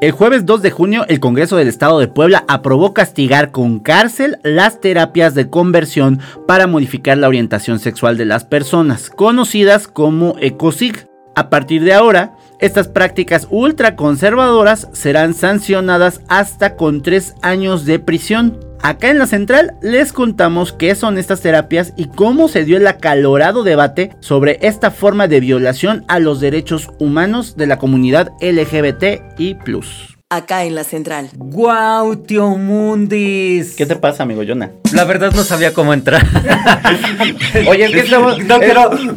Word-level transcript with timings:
El 0.00 0.12
jueves 0.12 0.46
2 0.46 0.62
de 0.62 0.70
junio, 0.70 1.04
el 1.08 1.20
Congreso 1.20 1.56
del 1.56 1.68
Estado 1.68 1.98
de 1.98 2.08
Puebla 2.08 2.46
aprobó 2.48 2.94
castigar 2.94 3.50
con 3.50 3.80
cárcel 3.80 4.38
las 4.42 4.80
terapias 4.80 5.34
de 5.34 5.50
conversión 5.50 6.20
para 6.46 6.66
modificar 6.66 7.18
la 7.18 7.28
orientación 7.28 7.78
sexual 7.78 8.16
de 8.16 8.24
las 8.24 8.46
personas, 8.46 9.10
conocidas 9.10 9.88
como 9.88 10.36
ECOSIG. 10.40 11.06
A 11.34 11.50
partir 11.50 11.84
de 11.84 11.92
ahora, 11.92 12.34
estas 12.60 12.88
prácticas 12.88 13.46
ultraconservadoras 13.50 14.88
serán 14.94 15.34
sancionadas 15.34 16.22
hasta 16.28 16.76
con 16.76 17.02
tres 17.02 17.34
años 17.42 17.84
de 17.84 17.98
prisión. 17.98 18.69
Acá 18.82 19.10
en 19.10 19.18
la 19.18 19.26
central 19.26 19.74
les 19.82 20.14
contamos 20.14 20.72
qué 20.72 20.94
son 20.94 21.18
estas 21.18 21.42
terapias 21.42 21.92
y 21.96 22.06
cómo 22.06 22.48
se 22.48 22.64
dio 22.64 22.78
el 22.78 22.86
acalorado 22.86 23.62
debate 23.62 24.16
sobre 24.20 24.58
esta 24.62 24.90
forma 24.90 25.28
de 25.28 25.40
violación 25.40 26.04
a 26.08 26.18
los 26.18 26.40
derechos 26.40 26.88
humanos 26.98 27.56
de 27.56 27.66
la 27.66 27.78
comunidad 27.78 28.32
LGBT 28.40 29.22
y 29.36 29.54
plus. 29.54 30.16
Acá 30.30 30.64
en 30.64 30.74
la 30.76 30.84
Central. 30.84 31.28
¡Guau, 31.36 32.16
tío 32.16 32.56
Mundis! 32.56 33.74
¿Qué 33.76 33.84
te 33.84 33.96
pasa, 33.96 34.22
amigo 34.22 34.42
Jonah? 34.46 34.70
La 34.94 35.04
verdad 35.04 35.32
no 35.34 35.42
sabía 35.42 35.74
cómo 35.74 35.92
entrar. 35.92 36.24
Oye, 37.68 37.84
estamos... 38.00 38.38
No 38.44 38.60
quiero... 38.60 38.94
No, 38.94 39.12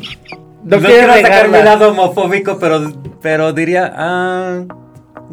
No 0.63 0.79
quiero 0.79 0.87
quiero 0.87 1.13
sacar 1.13 1.49
mi 1.49 1.61
lado 1.61 1.91
homofóbico, 1.91 2.57
pero, 2.59 2.91
pero 3.21 3.53
diría, 3.53 3.93
ah, 3.95 4.63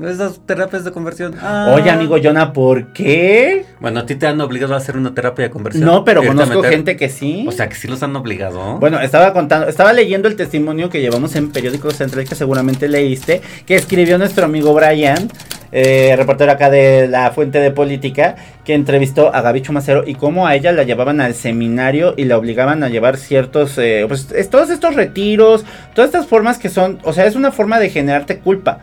esas 0.09 0.41
terapias 0.47 0.84
de 0.84 0.93
conversión. 0.93 1.34
ah. 1.41 1.75
Oye, 1.77 1.91
amigo 1.91 2.17
Jonah, 2.23 2.53
¿por 2.53 2.93
qué? 2.93 3.65
Bueno, 3.81 4.01
a 4.01 4.07
ti 4.07 4.15
te 4.15 4.27
han 4.27 4.41
obligado 4.41 4.75
a 4.75 4.77
hacer 4.79 4.97
una 4.97 5.15
terapia 5.15 5.45
de 5.47 5.51
conversión. 5.51 5.84
No, 5.84 6.05
pero 6.05 6.23
conozco 6.25 6.62
gente 6.62 6.97
que 6.97 7.09
sí. 7.09 7.45
O 7.48 7.53
sea, 7.53 7.69
que 7.69 7.75
sí 7.75 7.89
los 7.89 8.03
han 8.03 8.15
obligado. 8.17 8.79
Bueno, 8.79 9.01
estaba 9.01 9.33
contando, 9.33 9.69
estaba 9.69 9.92
leyendo 9.92 10.29
el 10.29 10.37
testimonio 10.37 10.89
que 10.91 11.01
llevamos 11.01 11.34
en 11.37 11.51
Periódico 11.51 11.91
Central 11.91 12.29
que 12.29 12.34
seguramente 12.34 12.89
leíste, 12.89 13.41
que 13.67 13.77
escribió 13.77 14.19
nuestro 14.19 14.45
amigo 14.45 14.73
Brian, 14.75 15.29
eh, 15.73 16.14
reportero 16.17 16.51
acá 16.51 16.69
de 16.69 17.07
la 17.07 17.31
Fuente 17.31 17.61
de 17.61 17.70
Política, 17.70 18.35
que 18.64 18.75
entrevistó 18.75 19.33
a 19.35 19.41
Gaby 19.41 19.62
Chumacero 19.62 20.03
y 20.07 20.14
cómo 20.17 20.47
a 20.48 20.57
ella 20.57 20.73
la 20.73 20.83
llevaban 20.83 21.20
al 21.20 21.35
seminario 21.35 22.14
y 22.17 22.25
la 22.25 22.37
obligaban 22.39 22.83
a 22.83 22.89
llevar 22.89 23.17
ciertos, 23.17 23.79
eh, 23.79 24.05
pues 24.09 24.33
es- 24.35 24.51
todos 24.51 24.69
estos 24.70 24.97
retiros, 24.97 25.64
todas 25.95 26.09
estas 26.09 26.27
formas 26.27 26.59
que 26.59 26.69
son, 26.70 26.98
o 27.05 27.12
sea, 27.12 27.27
es 27.27 27.37
una 27.37 27.53
forma 27.53 27.79
de 27.79 27.89
generarte 27.91 28.39
culpa. 28.39 28.81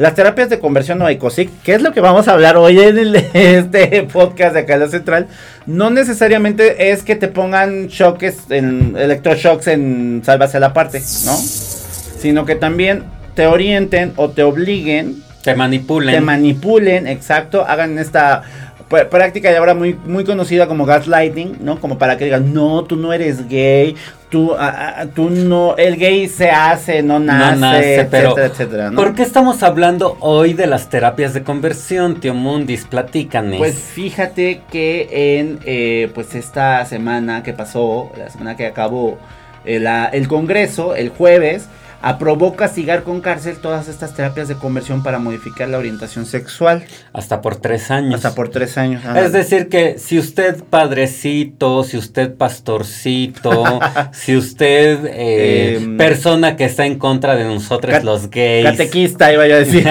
Las 0.00 0.14
terapias 0.14 0.48
de 0.48 0.58
conversión 0.58 1.02
o 1.02 1.08
ECOSIC, 1.10 1.60
que 1.62 1.74
es 1.74 1.82
lo 1.82 1.92
que 1.92 2.00
vamos 2.00 2.26
a 2.26 2.32
hablar 2.32 2.56
hoy 2.56 2.80
en 2.80 2.98
el- 2.98 3.16
este 3.34 4.02
podcast 4.10 4.54
de 4.54 4.60
acá 4.60 4.74
en 4.74 4.80
la 4.80 4.88
central, 4.88 5.26
no 5.66 5.90
necesariamente 5.90 6.90
es 6.90 7.02
que 7.02 7.16
te 7.16 7.28
pongan 7.28 7.88
choques, 7.88 8.38
en 8.48 8.96
electroshocks 8.96 9.66
en 9.66 10.22
Sálvase 10.24 10.58
la 10.58 10.72
parte, 10.72 11.00
¿no? 11.26 11.36
Sino 11.36 12.46
que 12.46 12.54
también 12.54 13.04
te 13.34 13.46
orienten 13.46 14.14
o 14.16 14.30
te 14.30 14.42
obliguen, 14.42 15.22
te 15.44 15.54
manipulen. 15.54 16.14
te 16.14 16.20
manipulen, 16.22 17.06
exacto, 17.06 17.66
hagan 17.68 17.98
esta 17.98 18.42
práctica 18.90 19.50
y 19.52 19.54
ahora 19.54 19.72
muy, 19.74 19.94
muy 20.04 20.24
conocida 20.24 20.66
como 20.66 20.84
gaslighting, 20.84 21.58
¿no? 21.60 21.78
Como 21.80 21.96
para 21.96 22.18
que 22.18 22.24
digan, 22.24 22.52
no, 22.52 22.82
tú 22.84 22.96
no 22.96 23.12
eres 23.12 23.48
gay, 23.48 23.94
tú, 24.30 24.52
ah, 24.58 24.94
ah, 24.98 25.06
tú 25.14 25.30
no, 25.30 25.76
el 25.76 25.96
gay 25.96 26.26
se 26.28 26.50
hace, 26.50 27.00
no 27.02 27.20
nace, 27.20 27.60
nace, 27.60 28.08
pero 28.10 28.30
etcétera, 28.30 28.46
etcétera, 28.48 28.90
¿no? 28.90 28.96
¿Por 28.96 29.14
qué 29.14 29.22
estamos 29.22 29.62
hablando 29.62 30.16
hoy 30.20 30.54
de 30.54 30.66
las 30.66 30.90
terapias 30.90 31.32
de 31.34 31.42
conversión, 31.44 32.18
tío 32.20 32.34
Mundis? 32.34 32.84
Platícanos. 32.84 33.58
Pues 33.58 33.76
fíjate 33.76 34.62
que 34.72 35.38
en 35.38 35.60
eh, 35.64 36.10
pues 36.14 36.34
esta 36.34 36.84
semana 36.84 37.42
que 37.44 37.52
pasó, 37.52 38.10
la 38.18 38.28
semana 38.28 38.56
que 38.56 38.66
acabó, 38.66 39.18
eh, 39.64 39.78
la- 39.78 40.06
el 40.06 40.26
Congreso, 40.26 40.94
el 40.96 41.10
jueves, 41.10 41.68
aprobó 42.02 42.56
castigar 42.56 43.02
con 43.02 43.20
cárcel 43.20 43.56
todas 43.58 43.88
estas 43.88 44.14
terapias 44.14 44.48
de 44.48 44.56
conversión 44.56 45.02
para 45.02 45.18
modificar 45.18 45.68
la 45.68 45.78
orientación 45.78 46.26
sexual. 46.26 46.84
hasta 47.12 47.40
por 47.40 47.56
tres 47.56 47.90
años. 47.90 48.14
Hasta 48.14 48.34
por 48.34 48.50
tres 48.50 48.78
años. 48.78 49.02
Es 49.16 49.32
decir, 49.32 49.68
que 49.68 49.98
si 49.98 50.18
usted 50.18 50.62
padrecito, 50.68 51.84
si 51.84 51.96
usted 51.96 52.34
pastorcito, 52.34 53.80
si 54.12 54.36
usted 54.36 55.06
eh, 55.06 55.70
Em, 55.76 55.96
persona 55.96 56.56
que 56.56 56.64
está 56.64 56.86
en 56.86 56.98
contra 56.98 57.36
de 57.36 57.44
nosotros 57.44 58.02
los 58.04 58.30
gays, 58.30 58.64
Catequista, 58.64 59.32
iba 59.32 59.46
yo 59.46 59.56
a 59.56 59.58
decir. 59.58 59.86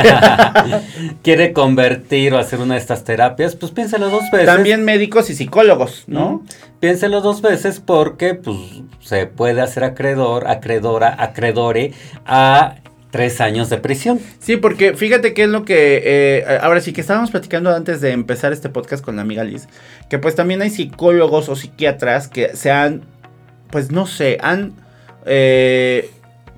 quiere 1.24 1.54
convertir 1.54 2.34
o 2.34 2.38
hacer 2.38 2.60
una 2.60 2.76
de 2.76 2.80
estas 2.80 3.04
terapias, 3.04 3.56
pues 3.56 3.72
piénselo 3.72 4.10
dos 4.10 4.24
veces. 4.32 4.48
También 4.48 4.84
médicos 4.84 5.30
y 5.30 5.36
psicólogos, 5.36 6.04
¿no? 6.08 6.20
¿no? 6.20 6.44
Piénselo 6.80 7.22
dos 7.22 7.42
veces 7.42 7.80
porque 7.80 8.36
pues 8.36 8.58
se 9.02 9.26
puede 9.26 9.62
hacer 9.62 9.84
acreedor, 9.84 10.48
acreedora, 10.48 11.16
acreedore 11.20 11.94
a 12.26 12.76
tres 13.12 13.42
años 13.42 13.70
de 13.70 13.78
prisión. 13.78 14.20
Sí, 14.40 14.58
porque 14.58 14.94
fíjate 14.94 15.34
que 15.34 15.44
es 15.44 15.50
lo 15.50 15.66
que, 15.66 16.02
eh, 16.06 16.60
ahora 16.62 16.80
sí 16.82 16.94
que 16.94 17.02
estábamos 17.02 17.32
platicando 17.32 17.76
antes 17.76 18.02
de 18.02 18.12
empezar 18.12 18.54
este 18.54 18.70
podcast 18.70 19.04
con 19.04 19.16
la 19.16 19.24
amiga 19.24 19.44
Liz, 19.44 19.68
que 20.10 20.20
pues 20.20 20.36
también 20.36 20.62
hay 20.62 20.70
psicólogos 20.70 21.50
o 21.50 21.56
psiquiatras 21.56 22.28
que 22.28 22.56
se 22.56 22.72
han, 22.72 23.02
pues 23.72 23.92
no 23.92 24.06
sé, 24.06 24.38
han, 24.42 24.74
eh, 25.26 26.10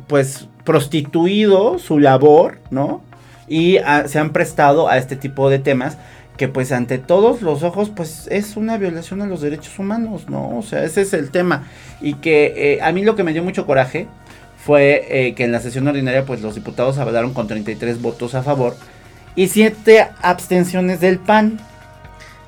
pues 0.07 0.47
prostituido 0.65 1.79
su 1.79 1.99
labor, 1.99 2.59
¿no? 2.69 3.01
Y 3.47 3.77
ah, 3.77 4.03
se 4.07 4.19
han 4.19 4.31
prestado 4.31 4.87
a 4.87 4.97
este 4.97 5.15
tipo 5.15 5.49
de 5.49 5.59
temas 5.59 5.97
que 6.37 6.47
pues 6.47 6.71
ante 6.71 6.97
todos 6.97 7.41
los 7.41 7.63
ojos 7.63 7.91
pues 7.95 8.27
es 8.31 8.57
una 8.57 8.77
violación 8.77 9.21
a 9.21 9.27
los 9.27 9.41
derechos 9.41 9.77
humanos, 9.77 10.29
¿no? 10.29 10.57
O 10.57 10.61
sea, 10.61 10.83
ese 10.83 11.01
es 11.01 11.13
el 11.13 11.31
tema. 11.31 11.67
Y 12.01 12.15
que 12.15 12.75
eh, 12.75 12.81
a 12.81 12.91
mí 12.91 13.03
lo 13.03 13.15
que 13.15 13.23
me 13.23 13.33
dio 13.33 13.43
mucho 13.43 13.65
coraje 13.65 14.07
fue 14.57 15.05
eh, 15.09 15.33
que 15.35 15.43
en 15.43 15.51
la 15.51 15.59
sesión 15.59 15.87
ordinaria 15.87 16.25
pues 16.25 16.41
los 16.41 16.55
diputados 16.55 16.97
hablaron 16.97 17.33
con 17.33 17.47
33 17.47 18.01
votos 18.01 18.35
a 18.35 18.43
favor 18.43 18.75
y 19.35 19.47
7 19.47 20.09
abstenciones 20.21 20.99
del 20.99 21.19
PAN. 21.19 21.59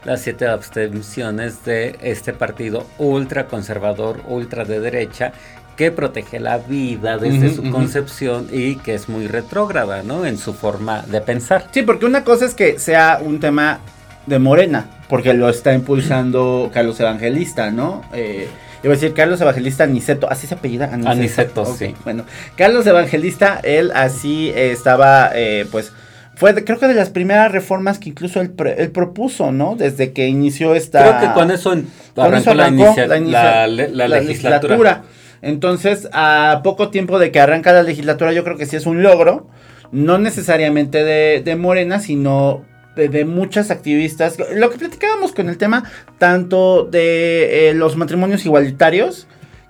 Las 0.06 0.22
siete 0.22 0.48
abstenciones 0.48 1.64
de 1.64 1.96
este 2.02 2.34
partido 2.34 2.86
ultra 2.98 3.48
conservador, 3.48 4.22
ultra 4.28 4.66
de 4.66 4.82
derecha, 4.82 5.32
que 5.75 5.91
protege 5.91 6.39
la 6.39 6.57
vida 6.59 7.17
desde 7.17 7.53
su 7.53 7.69
concepción 7.72 8.47
y 8.51 8.75
que 8.75 8.94
es 8.94 9.09
muy 9.09 9.28
retrógrada, 9.28 10.03
¿no? 10.03 10.25
En 10.25 10.38
su 10.38 10.53
forma 10.53 11.01
de 11.03 11.19
pensar. 11.22 11.67
Sí, 11.72 11.81
porque 11.81 12.06
una 12.06 12.23
cosa 12.23 12.45
es 12.45 12.53
que 12.53 12.78
sea 12.79 13.19
un 13.23 13.39
tema 13.39 13.79
de 14.28 14.39
Morena, 14.39 14.85
porque 15.09 15.34
lo 15.34 15.50
está 15.50 15.73
impulsando 15.73 16.69
Carlos 16.73 17.00
Evangelista, 17.00 17.72
¿no? 17.72 18.03
Eh, 18.13 18.47
iba 18.84 18.94
a 18.94 18.95
decir 18.95 19.13
Carlos 19.13 19.41
Evangelista 19.41 19.84
Aniceto, 19.85 20.29
así 20.29 20.45
se 20.47 20.53
apellida 20.53 20.85
Aniceto. 20.94 21.09
Aniceto, 21.11 21.66
sí. 21.66 21.95
Bueno, 22.03 22.23
Carlos 22.55 22.85
Evangelista, 22.85 23.59
él 23.63 23.91
así 23.95 24.50
eh, 24.55 24.72
estaba, 24.72 25.31
eh, 25.34 25.66
pues, 25.72 25.91
fue 26.35 26.53
de- 26.53 26.63
creo 26.63 26.79
que 26.79 26.88
de 26.88 26.94
las 26.95 27.09
primeras 27.09 27.51
reformas 27.51 28.00
que 28.00 28.09
incluso 28.09 28.41
él, 28.41 28.50
pre- 28.51 28.81
él 28.81 28.91
propuso, 28.91 29.51
¿no? 29.51 29.75
Desde 29.75 30.13
que 30.13 30.28
inició 30.28 30.73
esta... 30.75 31.19
Creo 31.19 31.19
que 31.29 31.34
con 31.34 31.51
eso 31.51 31.72
Con 32.16 32.25
arrancó, 32.25 32.38
eso 32.38 32.53
la, 32.53 32.63
arrancó 32.66 32.84
inicia- 32.85 33.07
la 33.07 33.17
inicia- 33.17 33.44
la 33.44 33.67
le- 33.67 33.90
la 33.90 34.07
legislatura. 34.07 35.03
Entonces, 35.44 36.08
a 36.14 36.62
poco 36.64 36.90
tiempo 36.90 37.20
de 37.20 37.31
que 37.31 37.42
arranca 37.42 37.74
la 37.74 37.84
legislatura, 37.84 38.31
yo 38.31 38.46
creo 38.46 38.58
que 38.58 38.66
sí 38.66 38.78
es 38.78 38.86
un 38.86 39.04
logro. 39.04 39.48
No 39.92 40.18
necesariamente 40.18 41.04
de, 41.04 41.42
de 41.44 41.56
Morena, 41.56 42.00
sino 42.00 42.64
de, 42.96 43.26
muchas 43.26 43.70
activistas. 43.70 44.38
Lo 44.56 44.70
que 44.70 44.78
platicábamos 44.78 45.34
con 45.34 45.50
el 45.50 45.58
tema, 45.58 45.84
tanto 46.17 46.85
de 46.85 47.70
eh, 47.70 47.73
los 47.73 47.97
matrimonios 47.97 48.46
igualitarios, 48.46 49.28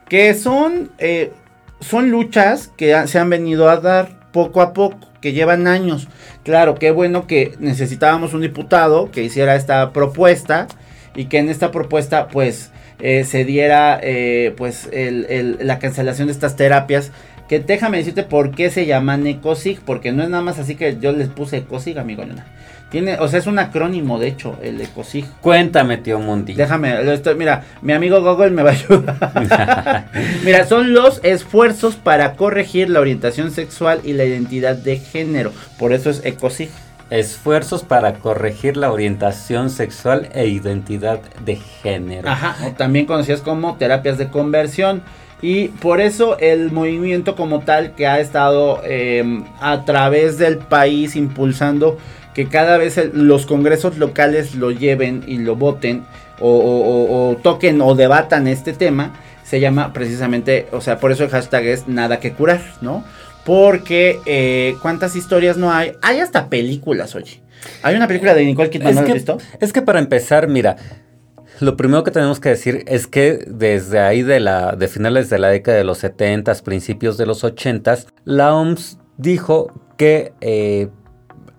que 0.07 0.33
son, 0.35 0.91
eh, 0.99 1.31
son 1.79 2.11
luchas 2.11 2.71
que 2.77 3.07
se 3.07 3.19
han 3.19 3.29
venido 3.29 3.67
a 3.67 3.77
dar 3.77 4.31
poco 4.31 4.61
a 4.61 4.73
poco, 4.73 4.99
que 5.21 5.33
llevan 5.33 5.67
años. 5.67 6.07
Claro, 6.43 6.75
qué 6.75 6.91
bueno 6.91 7.25
que 7.25 7.55
necesitábamos 7.59 8.33
un 8.33 8.41
diputado 8.41 9.09
que 9.11 9.23
hiciera 9.23 9.55
esta 9.55 9.91
propuesta 9.91 10.67
y 11.15 11.25
que 11.25 11.37
en 11.39 11.49
esta 11.49 11.71
propuesta 11.71 12.27
pues 12.27 12.71
eh, 12.99 13.23
se 13.25 13.43
diera 13.45 13.99
eh, 14.01 14.53
pues 14.57 14.87
el- 14.91 15.25
el- 15.29 15.57
la 15.61 15.79
cancelación 15.79 16.27
de 16.27 16.33
estas 16.33 16.55
terapias 16.55 17.11
que 17.49 17.59
déjame 17.59 17.97
decirte 17.97 18.23
por 18.23 18.51
qué 18.51 18.69
se 18.69 18.85
llaman 18.85 19.27
ECOSIG 19.27 19.81
porque 19.81 20.11
no 20.11 20.23
es 20.23 20.29
nada 20.29 20.41
más 20.43 20.59
así 20.59 20.75
que 20.75 20.97
yo 20.99 21.11
les 21.11 21.27
puse 21.27 21.57
ECOSIG 21.57 21.99
amigo 21.99 22.23
Luna. 22.23 22.45
tiene 22.89 23.17
o 23.19 23.27
sea 23.27 23.39
es 23.39 23.47
un 23.47 23.59
acrónimo 23.59 24.17
de 24.19 24.27
hecho 24.29 24.57
el 24.63 24.79
ECOSIG 24.79 25.25
Cuéntame, 25.41 25.97
tío 25.97 26.19
Mundi. 26.19 26.53
Déjame, 26.53 27.03
lo 27.03 27.11
estoy- 27.11 27.35
mira, 27.35 27.63
mi 27.81 27.91
amigo 27.93 28.21
Google 28.21 28.51
me 28.51 28.63
va 28.63 28.69
a 28.71 28.73
ayudar. 28.73 30.05
mira, 30.45 30.65
son 30.65 30.93
los 30.93 31.19
esfuerzos 31.23 31.95
para 31.95 32.33
corregir 32.35 32.89
la 32.89 33.01
orientación 33.01 33.51
sexual 33.51 33.99
y 34.03 34.13
la 34.13 34.23
identidad 34.23 34.75
de 34.77 34.97
género. 34.97 35.51
Por 35.77 35.91
eso 35.93 36.09
es 36.09 36.21
ECOSIG. 36.23 36.69
Esfuerzos 37.09 37.83
para 37.83 38.15
corregir 38.15 38.77
la 38.77 38.91
orientación 38.91 39.69
sexual 39.69 40.29
e 40.33 40.47
identidad 40.47 41.19
de 41.45 41.57
género. 41.57 42.29
Ajá, 42.29 42.55
también 42.77 43.05
conocidas 43.05 43.41
como 43.41 43.75
terapias 43.75 44.17
de 44.17 44.29
conversión. 44.29 45.03
Y 45.41 45.67
por 45.67 45.99
eso 45.99 46.37
el 46.39 46.71
movimiento 46.71 47.35
como 47.35 47.59
tal 47.59 47.95
que 47.95 48.07
ha 48.07 48.19
estado 48.21 48.81
em, 48.85 49.43
a 49.59 49.83
través 49.83 50.37
del 50.37 50.57
país 50.57 51.15
impulsando 51.17 51.97
que 52.33 52.47
cada 52.47 52.77
vez 52.77 52.99
los 53.13 53.45
congresos 53.45 53.97
locales 53.97 54.55
lo 54.55 54.71
lleven 54.71 55.23
y 55.27 55.37
lo 55.39 55.55
voten 55.57 56.05
o, 56.39 56.49
o- 56.49 56.83
o- 57.27 57.31
o 57.31 57.35
toquen 57.35 57.81
o 57.81 57.93
debatan 57.93 58.47
este 58.47 58.73
tema, 58.73 59.11
se 59.43 59.59
llama 59.59 59.93
precisamente, 59.93 60.67
o 60.71 60.79
sea, 60.81 60.97
por 60.97 61.11
eso 61.11 61.25
el 61.25 61.29
hashtag 61.29 61.65
es 61.65 61.87
nada 61.87 62.19
que 62.19 62.31
curar, 62.31 62.61
¿no? 62.81 63.03
Porque 63.45 64.19
eh, 64.25 64.75
cuántas 64.81 65.15
historias 65.15 65.57
no 65.57 65.71
hay, 65.71 65.93
hay 66.01 66.19
hasta 66.19 66.49
películas, 66.49 67.15
oye. 67.15 67.41
Hay 67.81 67.95
una 67.95 68.07
película 68.07 68.33
de 68.33 68.45
Nicole 68.45 68.69
Kidman, 68.69 68.89
Es 68.89 68.95
¿no 68.95 69.01
la 69.01 69.05
has 69.05 69.07
que, 69.07 69.13
visto? 69.13 69.37
es 69.59 69.73
que 69.73 69.81
para 69.81 69.99
empezar, 69.99 70.47
mira, 70.47 70.75
lo 71.59 71.77
primero 71.77 72.03
que 72.03 72.11
tenemos 72.11 72.39
que 72.39 72.49
decir 72.49 72.83
es 72.87 73.07
que 73.07 73.45
desde 73.47 73.99
ahí 73.99 74.21
de 74.21 74.39
la 74.39 74.73
de 74.73 74.87
finales 74.87 75.29
de 75.29 75.39
la 75.39 75.49
década 75.49 75.77
de 75.77 75.83
los 75.83 75.99
70, 75.99 76.53
principios 76.63 77.17
de 77.17 77.25
los 77.25 77.43
80, 77.43 77.99
la 78.25 78.53
OMS 78.55 78.97
dijo 79.17 79.71
que 79.97 80.33
eh, 80.41 80.89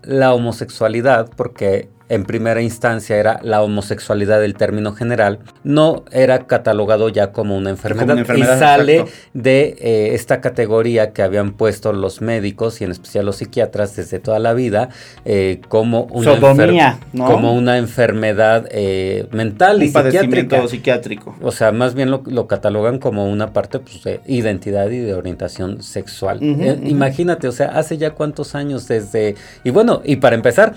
la 0.03 0.35
homosexualidad, 0.35 1.31
porque 1.37 1.89
en 2.09 2.25
primera 2.25 2.61
instancia 2.61 3.17
era 3.17 3.41
la 3.43 3.63
homosexualidad 3.63 4.41
del 4.41 4.55
término 4.55 4.93
general, 4.93 5.39
no 5.63 6.05
era 6.13 6.47
catalogado 6.47 7.09
ya 7.09 7.33
como 7.33 7.57
una 7.57 7.71
enfermedad, 7.71 8.11
una 8.11 8.21
enfermedad, 8.21 8.57
y 8.57 8.59
sale 8.59 8.97
exacto. 8.97 9.21
de 9.33 9.77
eh, 9.79 10.15
esta 10.15 10.41
categoría 10.41 11.13
que 11.13 11.23
habían 11.23 11.53
puesto 11.53 11.93
los 11.93 12.21
médicos 12.21 12.81
y 12.81 12.85
en 12.85 12.91
especial 12.91 13.25
los 13.27 13.37
psiquiatras 13.37 13.97
desde 13.97 14.19
toda 14.19 14.39
la 14.39 14.53
vida 14.53 14.91
eh, 15.25 15.61
como 15.69 16.05
una 16.05 16.35
Sodomía, 16.35 16.99
como 17.17 17.55
una 17.55 17.79
enfermedad 17.79 18.67
eh, 18.71 19.27
mental 19.31 19.83
y 19.83 19.87
Un 19.87 19.93
psiquiátrica. 19.93 20.69
psiquiátrico. 20.69 21.37
O 21.41 21.53
sea, 21.53 21.73
más 21.73 21.95
bien 21.95 22.11
lo, 22.11 22.23
lo 22.27 22.47
catalogan 22.47 22.99
como 22.99 23.31
una 23.31 23.53
parte 23.53 23.79
pues, 23.79 24.03
de 24.05 24.21
identidad 24.27 24.91
y 24.91 24.99
de 24.99 25.15
orientación 25.15 25.83
sexual. 25.83 26.43
Imagínate, 26.43 27.49
o 27.49 27.53
sea, 27.53 27.69
hace 27.69 27.97
ya 27.97 28.11
cuántos 28.11 28.55
años 28.55 28.89
desde... 28.89 29.37
Y 29.63 29.71
bueno, 29.71 30.03
y 30.05 30.17
para 30.17 30.37
empezar, 30.37 30.75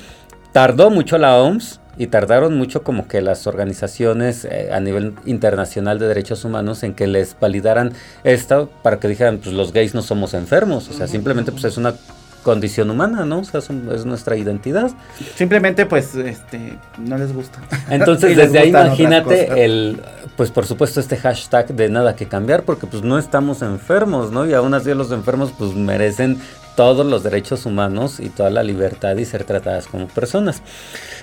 tardó 0.57 0.89
mucho 0.89 1.19
la 1.19 1.38
OMS 1.38 1.80
y 2.00 2.07
tardaron 2.07 2.57
mucho 2.57 2.81
como 2.81 3.07
que 3.07 3.21
las 3.21 3.45
organizaciones 3.45 4.44
eh, 4.44 4.71
a 4.74 4.80
nivel 4.80 5.13
internacional 5.27 6.00
de 6.00 6.07
derechos 6.07 6.45
humanos 6.45 6.81
en 6.81 6.95
que 6.95 7.06
les 7.06 7.39
validaran 7.39 7.94
esto 8.24 8.68
para 8.81 9.00
que 9.00 9.07
dijeran, 9.07 9.38
pues 9.38 9.54
los 9.54 9.71
gays 9.71 9.94
no 9.94 10.01
somos 10.01 10.33
enfermos, 10.33 10.89
o 10.89 10.94
sea, 10.94 11.07
simplemente 11.07 11.51
pues 11.51 11.63
es 11.65 11.77
una 11.77 11.94
condición 12.42 12.89
humana, 12.89 13.24
¿no? 13.24 13.42
O 13.42 13.44
sea, 13.44 13.59
es, 13.59 14.06
nuestra 14.06 14.36
identidad. 14.36 14.89
Simplemente, 15.36 15.86
pues, 15.86 16.15
este, 16.15 16.80
no 16.98 17.19
les 17.19 17.33
gusta. 17.33 17.59
Entonces, 17.92 18.36
desde 18.36 18.57
ahí 18.57 18.69
imagínate 18.69 19.63
el, 19.63 20.01
pues 20.38 20.50
por 20.50 20.65
supuesto 20.65 21.00
este 21.00 21.18
hashtag 21.18 21.68
de 21.68 21.88
nada 21.89 22.15
que 22.15 22.27
cambiar, 22.27 22.63
porque 22.63 22.88
pues 22.88 23.04
no 23.04 23.19
estamos 23.19 23.62
enfermos, 23.62 24.31
¿no? 24.31 24.48
Y 24.48 24.56
aún 24.56 24.74
así 24.74 24.92
los 24.95 25.12
enfermos 25.12 25.54
pues 25.56 25.75
merecen 25.75 26.39
todos 26.77 27.07
los 27.07 27.24
derechos 27.24 27.65
humanos 27.65 28.19
y 28.19 28.29
toda 28.29 28.51
la 28.51 28.62
libertad 28.62 29.18
y 29.18 29.25
ser 29.25 29.44
tratadas 29.44 29.88
como 29.88 30.07
personas. 30.07 30.62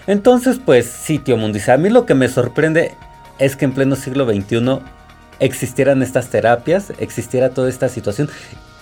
Entonces, 0.09 0.59
pues 0.63 0.85
sí, 0.87 1.21
tío 1.21 1.37
Mundis, 1.37 1.69
a 1.69 1.77
mí 1.77 1.91
lo 1.91 2.05
que 2.07 2.15
me 2.15 2.29
sorprende 2.29 2.91
es 3.39 3.55
que 3.55 3.65
en 3.65 3.73
pleno 3.73 3.95
siglo 3.95 4.27
XXI 4.27 4.81
existieran 5.39 6.03
estas 6.03 6.29
terapias, 6.29 6.93
existiera 6.99 7.51
toda 7.51 7.69
esta 7.69 7.89
situación. 7.89 8.29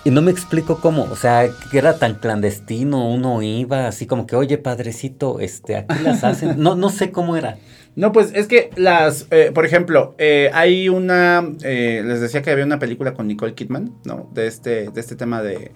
Y 0.03 0.09
no 0.09 0.23
me 0.23 0.31
explico 0.31 0.81
cómo, 0.81 1.03
o 1.03 1.15
sea, 1.15 1.47
que 1.71 1.77
era 1.77 1.97
tan 1.97 2.15
clandestino, 2.15 3.07
uno 3.07 3.41
iba 3.43 3.87
así 3.87 4.07
como 4.07 4.25
que, 4.25 4.35
oye, 4.35 4.57
padrecito, 4.57 5.39
este, 5.39 5.77
aquí 5.77 5.95
las 6.03 6.23
hacen. 6.23 6.55
No, 6.57 6.75
no 6.75 6.89
sé 6.89 7.11
cómo 7.11 7.37
era. 7.37 7.57
No, 7.95 8.11
pues 8.11 8.31
es 8.33 8.47
que 8.47 8.71
las, 8.75 9.27
eh, 9.29 9.51
por 9.53 9.65
ejemplo, 9.65 10.15
eh, 10.17 10.49
hay 10.53 10.89
una, 10.89 11.47
eh, 11.63 12.01
les 12.03 12.19
decía 12.19 12.41
que 12.41 12.49
había 12.49 12.65
una 12.65 12.79
película 12.79 13.13
con 13.13 13.27
Nicole 13.27 13.53
Kidman, 13.53 13.93
¿no? 14.03 14.29
De 14.33 14.47
este, 14.47 14.89
de 14.89 14.99
este 14.99 15.15
tema 15.15 15.43
de 15.43 15.71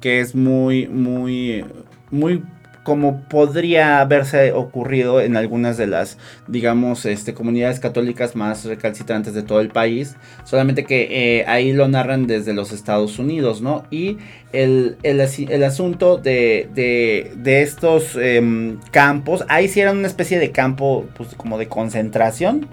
que 0.00 0.20
es 0.20 0.34
muy, 0.34 0.86
muy, 0.88 1.64
muy 2.10 2.42
como 2.88 3.20
podría 3.20 4.00
haberse 4.00 4.52
ocurrido 4.52 5.20
en 5.20 5.36
algunas 5.36 5.76
de 5.76 5.86
las, 5.86 6.16
digamos, 6.46 7.04
este, 7.04 7.34
comunidades 7.34 7.80
católicas 7.80 8.34
más 8.34 8.64
recalcitrantes 8.64 9.34
de 9.34 9.42
todo 9.42 9.60
el 9.60 9.68
país, 9.68 10.16
solamente 10.44 10.84
que 10.84 11.40
eh, 11.40 11.44
ahí 11.46 11.74
lo 11.74 11.86
narran 11.86 12.26
desde 12.26 12.54
los 12.54 12.72
Estados 12.72 13.18
Unidos, 13.18 13.60
¿no? 13.60 13.84
Y 13.90 14.16
el, 14.54 14.96
el, 15.02 15.20
asunto 15.64 16.16
de, 16.16 16.70
de, 16.74 17.32
de 17.36 17.60
estos 17.60 18.16
em, 18.16 18.78
campos, 18.90 19.44
ahí 19.50 19.68
sí 19.68 19.80
eran 19.80 19.98
una 19.98 20.06
especie 20.06 20.38
de 20.38 20.50
campo, 20.50 21.04
pues 21.14 21.34
como 21.34 21.58
de 21.58 21.68
concentración. 21.68 22.68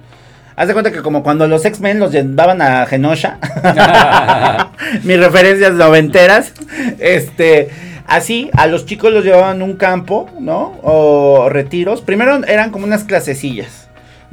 Haz 0.58 0.68
de 0.68 0.74
cuenta 0.74 0.92
que 0.92 1.02
como 1.02 1.22
cuando 1.22 1.48
los 1.48 1.66
X-Men 1.66 2.00
los 2.00 2.12
llevaban 2.12 2.62
a 2.62 2.86
Genosha, 2.86 3.40
mis 5.04 5.20
referencias 5.20 5.74
noventeras, 5.74 6.54
este, 7.00 7.70
así, 8.08 8.50
a 8.54 8.68
los 8.68 8.86
chicos 8.86 9.12
los 9.12 9.26
llevaban 9.26 9.62
a 9.62 9.66
un 9.66 9.76
campo, 9.76 10.30
¿no? 10.40 10.80
O 10.82 11.50
retiros. 11.50 12.02
Primero 12.02 12.44
eran 12.46 12.72
como 12.72 12.86
unas 12.86 13.04
clasecillas. 13.04 13.85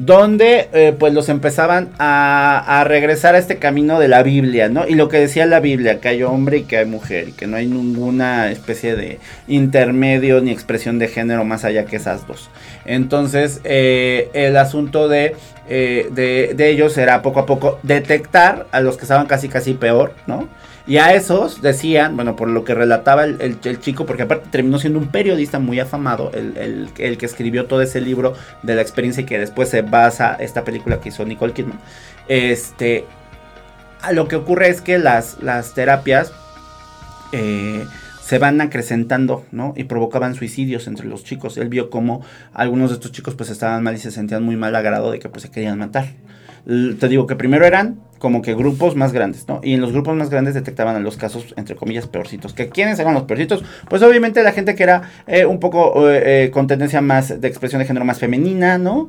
Donde 0.05 0.69
eh, 0.73 0.93
pues 0.99 1.15
los 1.15 1.29
empezaban 1.29 1.91
a, 2.01 2.83
regresar 2.89 3.37
a 3.37 3.39
este 3.39 3.59
camino 3.59 4.01
de 4.01 4.09
la 4.09 4.25
Biblia, 4.25 4.69
¿no? 4.69 4.85
Y 4.89 4.97
lo 4.97 5.09
que 5.09 5.21
decía 5.21 5.47
la 5.47 5.61
Biblia, 5.61 6.01
que 6.01 6.09
hay 6.09 6.25
hombre 6.25 6.59
y 6.59 6.63
que 6.65 6.79
hay 6.79 6.87
mujer, 6.87 7.29
y 7.29 7.33
que 7.33 7.47
no 7.47 7.57
hay 7.57 7.69
ninguna 7.69 8.51
especie 8.51 8.97
de 8.97 9.21
intermedio 9.47 10.41
ni 10.41 10.51
expresión 10.51 10.99
de 10.99 11.07
género 11.07 11.45
más 11.45 11.65
allá 11.65 11.85
que 11.85 11.97
esas 11.97 12.27
dos. 12.27 12.51
Entonces, 12.85 13.61
eh, 13.63 14.29
el 14.33 14.57
asunto 14.57 15.09
de, 15.09 15.37
eh, 15.69 16.09
de, 16.11 16.55
de 16.57 16.71
ellos 16.71 16.99
era 16.99 17.23
poco 17.23 17.39
a 17.39 17.47
poco 17.47 17.79
detectar 17.85 18.67
a 18.73 18.81
los 18.81 18.97
que 18.97 19.03
estaban 19.03 19.27
casi 19.27 19.49
casi 19.49 19.75
peor, 19.75 20.15
¿no? 20.27 20.49
Y 20.87 20.97
a 20.97 21.15
esos 21.15 21.63
decían, 21.63 22.17
bueno, 22.17 22.35
por 22.35 22.49
lo 22.49 22.65
que 22.65 22.75
relataba 22.75 23.25
el, 23.25 23.59
el- 23.63 23.81
chico, 23.81 24.05
porque 24.05 24.25
aparte 24.25 24.49
terminó 24.51 24.79
siendo 24.79 24.99
un 24.99 25.09
periodista 25.09 25.59
muy 25.61 25.79
afamado, 25.79 26.33
el, 26.35 26.57
el- 26.99 27.19
que 27.19 27.27
escribió 27.27 27.67
todo 27.67 27.83
ese 27.83 28.01
libro 28.01 28.35
de 28.63 28.75
la 28.75 28.83
experiencia 28.83 29.23
y 29.23 29.25
que 29.25 29.39
después 29.39 29.69
se 29.69 29.83
basa 29.83 30.35
esta 30.41 30.65
película 30.65 31.01
que 31.01 31.11
hizo 31.11 31.25
Nicole 31.25 31.53
Kidman. 31.53 31.79
Este, 32.29 33.05
lo 34.13 34.27
que 34.27 34.37
ocurre 34.37 34.69
es 34.69 34.81
que 34.81 34.99
las, 34.99 35.41
las 35.41 35.75
terapias 35.75 36.33
eh, 37.33 37.85
se 38.23 38.39
van 38.39 38.61
acrecentando, 38.61 39.45
¿no? 39.53 39.75
Y 39.77 39.85
provocaban 39.85 40.35
suicidios 40.35 40.87
entre 40.87 41.07
los 41.07 41.25
chicos. 41.25 41.57
Él 41.59 41.69
vio 41.69 41.91
como 41.91 42.25
algunos 42.53 42.91
de 42.91 42.95
estos 42.95 43.13
chicos 43.13 43.35
pues 43.35 43.51
estaban 43.51 43.83
mal 43.83 43.95
y 43.95 43.99
se 43.99 44.11
sentían 44.11 44.43
muy 44.43 44.57
mal 44.57 44.75
a 44.75 44.83
grado 44.83 45.11
de 45.11 45.19
que 45.19 45.29
pues 45.29 45.43
se 45.43 45.51
querían 45.51 45.79
matar. 45.79 46.07
Te 46.65 47.09
digo 47.09 47.27
que 47.27 47.35
primero 47.37 47.65
eran 47.67 48.01
como 48.23 48.41
que 48.41 48.55
grupos 48.55 48.95
más 48.95 49.13
grandes, 49.13 49.49
¿no? 49.49 49.61
Y 49.65 49.75
en 49.75 49.81
los 49.81 49.91
grupos 49.91 50.15
más 50.15 50.31
grandes 50.31 50.55
detectaban 50.55 50.95
a 50.95 51.01
los 51.01 51.17
casos, 51.17 51.55
entre 51.57 51.75
comillas, 51.75 52.07
peorcitos. 52.07 52.53
¿Que 52.55 52.69
¿Quiénes 52.69 53.01
eran 53.01 53.15
los 53.15 53.25
peorcitos? 53.25 53.65
Pues 53.91 54.01
obviamente 54.03 54.45
la 54.45 54.53
gente 54.53 54.77
que 54.77 54.85
era 54.85 55.11
eh, 55.27 55.45
un 55.45 55.59
poco 55.59 56.09
eh, 56.09 56.45
eh, 56.45 56.51
con 56.53 56.69
tendencia 56.69 57.01
más 57.01 57.41
de 57.41 57.49
expresión 57.49 57.81
de 57.81 57.85
género 57.85 58.05
más 58.05 58.21
femenina, 58.21 58.79
¿no? 58.79 59.09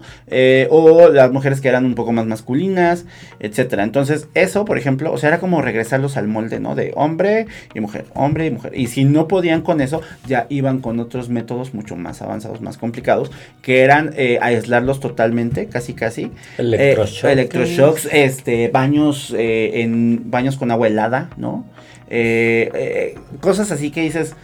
O 0.71 1.09
las 1.09 1.31
mujeres 1.31 1.61
que 1.61 1.67
eran 1.67 1.85
un 1.85 1.93
poco 1.93 2.11
más 2.11 2.25
masculinas, 2.25 3.05
etcétera. 3.39 3.83
Entonces, 3.83 4.29
eso, 4.33 4.65
por 4.65 4.79
ejemplo, 4.79 5.13
o 5.13 5.19
sea, 5.19 5.29
era 5.29 5.39
como 5.39 5.61
regresarlos 5.61 6.17
al 6.17 6.27
molde, 6.27 6.59
¿no? 6.59 6.73
De 6.73 6.91
hombre 6.95 7.45
y 7.75 7.81
mujer, 7.81 8.05
hombre 8.15 8.47
y 8.47 8.49
mujer. 8.49 8.71
Y 8.75 8.87
si 8.87 9.05
no 9.05 9.27
podían 9.27 9.61
con 9.61 9.79
eso, 9.79 10.01
ya 10.25 10.47
iban 10.49 10.79
con 10.79 10.99
otros 10.99 11.29
métodos 11.29 11.75
mucho 11.75 11.95
más 11.95 12.23
avanzados, 12.23 12.61
más 12.61 12.79
complicados, 12.79 13.29
que 13.61 13.81
eran 13.81 14.15
aislarlos 14.41 14.99
totalmente, 14.99 15.67
casi, 15.67 15.93
casi. 15.93 16.31
Electroshock. 16.57 17.29
Eh, 17.29 17.33
electroshocks, 17.33 18.09
este, 18.11 18.69
baños 18.69 19.02
eh, 19.35 19.81
en 19.81 20.29
baños 20.31 20.57
con 20.57 20.71
agua 20.71 20.87
helada, 20.87 21.29
¿no? 21.37 21.65
Eh, 22.09 22.69
eh, 22.73 23.15
cosas 23.41 23.71
así 23.71 23.91
que 23.91 24.01
dices, 24.01 24.35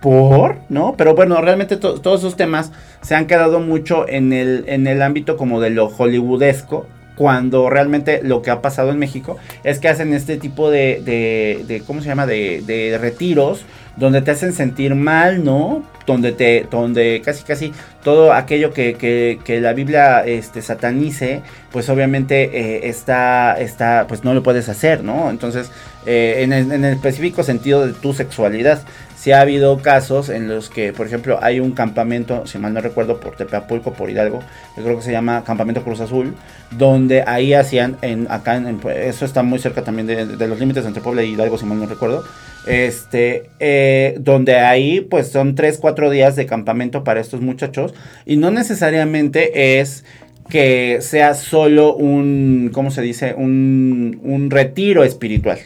¿por? 0.00 0.56
¿No? 0.68 0.94
Pero 0.96 1.14
bueno, 1.14 1.40
realmente 1.40 1.76
to- 1.76 2.00
todos 2.00 2.20
esos 2.20 2.36
temas 2.36 2.72
se 3.02 3.14
han 3.14 3.26
quedado 3.26 3.60
mucho 3.60 4.08
en 4.08 4.32
el, 4.32 4.64
en 4.66 4.86
el 4.86 5.00
ámbito 5.02 5.36
como 5.36 5.60
de 5.60 5.70
lo 5.70 5.88
hollywoodesco. 5.88 6.86
Cuando 7.16 7.70
realmente 7.70 8.20
lo 8.24 8.42
que 8.42 8.50
ha 8.50 8.60
pasado 8.60 8.90
en 8.90 8.98
México 8.98 9.36
es 9.62 9.78
que 9.78 9.86
hacen 9.88 10.12
este 10.12 10.36
tipo 10.36 10.68
de, 10.68 11.00
de, 11.04 11.80
¿cómo 11.86 12.00
se 12.00 12.08
llama? 12.08 12.26
De 12.26 12.98
retiros 13.00 13.64
donde 13.96 14.22
te 14.22 14.30
hacen 14.30 14.52
sentir 14.52 14.94
mal, 14.94 15.44
¿no? 15.44 15.82
Donde 16.06 16.32
te, 16.32 16.66
donde 16.70 17.22
casi 17.24 17.44
casi 17.44 17.72
todo 18.02 18.32
aquello 18.32 18.72
que, 18.72 18.94
que, 18.94 19.38
que 19.44 19.60
la 19.60 19.72
Biblia 19.72 20.24
este, 20.26 20.60
satanice, 20.60 21.42
pues 21.72 21.88
obviamente 21.88 22.44
eh, 22.52 22.88
está, 22.88 23.58
está, 23.58 24.06
pues 24.08 24.24
no 24.24 24.34
lo 24.34 24.42
puedes 24.42 24.68
hacer, 24.68 25.02
¿no? 25.02 25.30
Entonces, 25.30 25.70
eh, 26.06 26.40
en, 26.42 26.52
el, 26.52 26.70
en 26.70 26.84
el 26.84 26.94
específico 26.94 27.42
sentido 27.42 27.86
de 27.86 27.94
tu 27.94 28.12
sexualidad, 28.12 28.82
sí 29.16 29.32
ha 29.32 29.40
habido 29.40 29.78
casos 29.78 30.28
en 30.28 30.48
los 30.48 30.68
que, 30.68 30.92
por 30.92 31.06
ejemplo, 31.06 31.38
hay 31.40 31.58
un 31.58 31.72
campamento, 31.72 32.46
si 32.46 32.58
mal 32.58 32.74
no 32.74 32.82
recuerdo, 32.82 33.20
por 33.20 33.36
Tepeapulco, 33.36 33.94
por 33.94 34.10
Hidalgo, 34.10 34.40
yo 34.76 34.84
creo 34.84 34.96
que 34.98 35.02
se 35.02 35.12
llama 35.12 35.44
Campamento 35.44 35.82
Cruz 35.82 36.00
Azul, 36.00 36.34
donde 36.72 37.24
ahí 37.26 37.54
hacían, 37.54 37.96
en, 38.02 38.30
acá, 38.30 38.56
en, 38.56 38.80
eso 38.94 39.24
está 39.24 39.42
muy 39.42 39.58
cerca 39.58 39.82
también 39.82 40.06
de, 40.06 40.26
de 40.26 40.46
los 40.46 40.58
límites 40.58 40.84
entre 40.84 41.02
Puebla 41.02 41.22
y 41.22 41.32
Hidalgo, 41.32 41.56
si 41.56 41.64
mal 41.64 41.80
no 41.80 41.86
recuerdo, 41.86 42.22
este, 42.66 43.50
eh, 43.60 44.16
donde 44.20 44.56
ahí 44.56 45.00
pues 45.00 45.28
son 45.28 45.54
3, 45.54 45.78
4 45.78 46.10
días 46.10 46.36
de 46.36 46.46
campamento 46.46 47.04
para 47.04 47.20
estos 47.20 47.40
muchachos 47.40 47.94
y 48.26 48.36
no 48.36 48.50
necesariamente 48.50 49.80
es 49.80 50.04
que 50.48 50.98
sea 51.00 51.34
solo 51.34 51.94
un, 51.94 52.70
¿cómo 52.72 52.90
se 52.90 53.02
dice? 53.02 53.34
Un, 53.34 54.20
un 54.22 54.50
retiro 54.50 55.04
espiritual, 55.04 55.58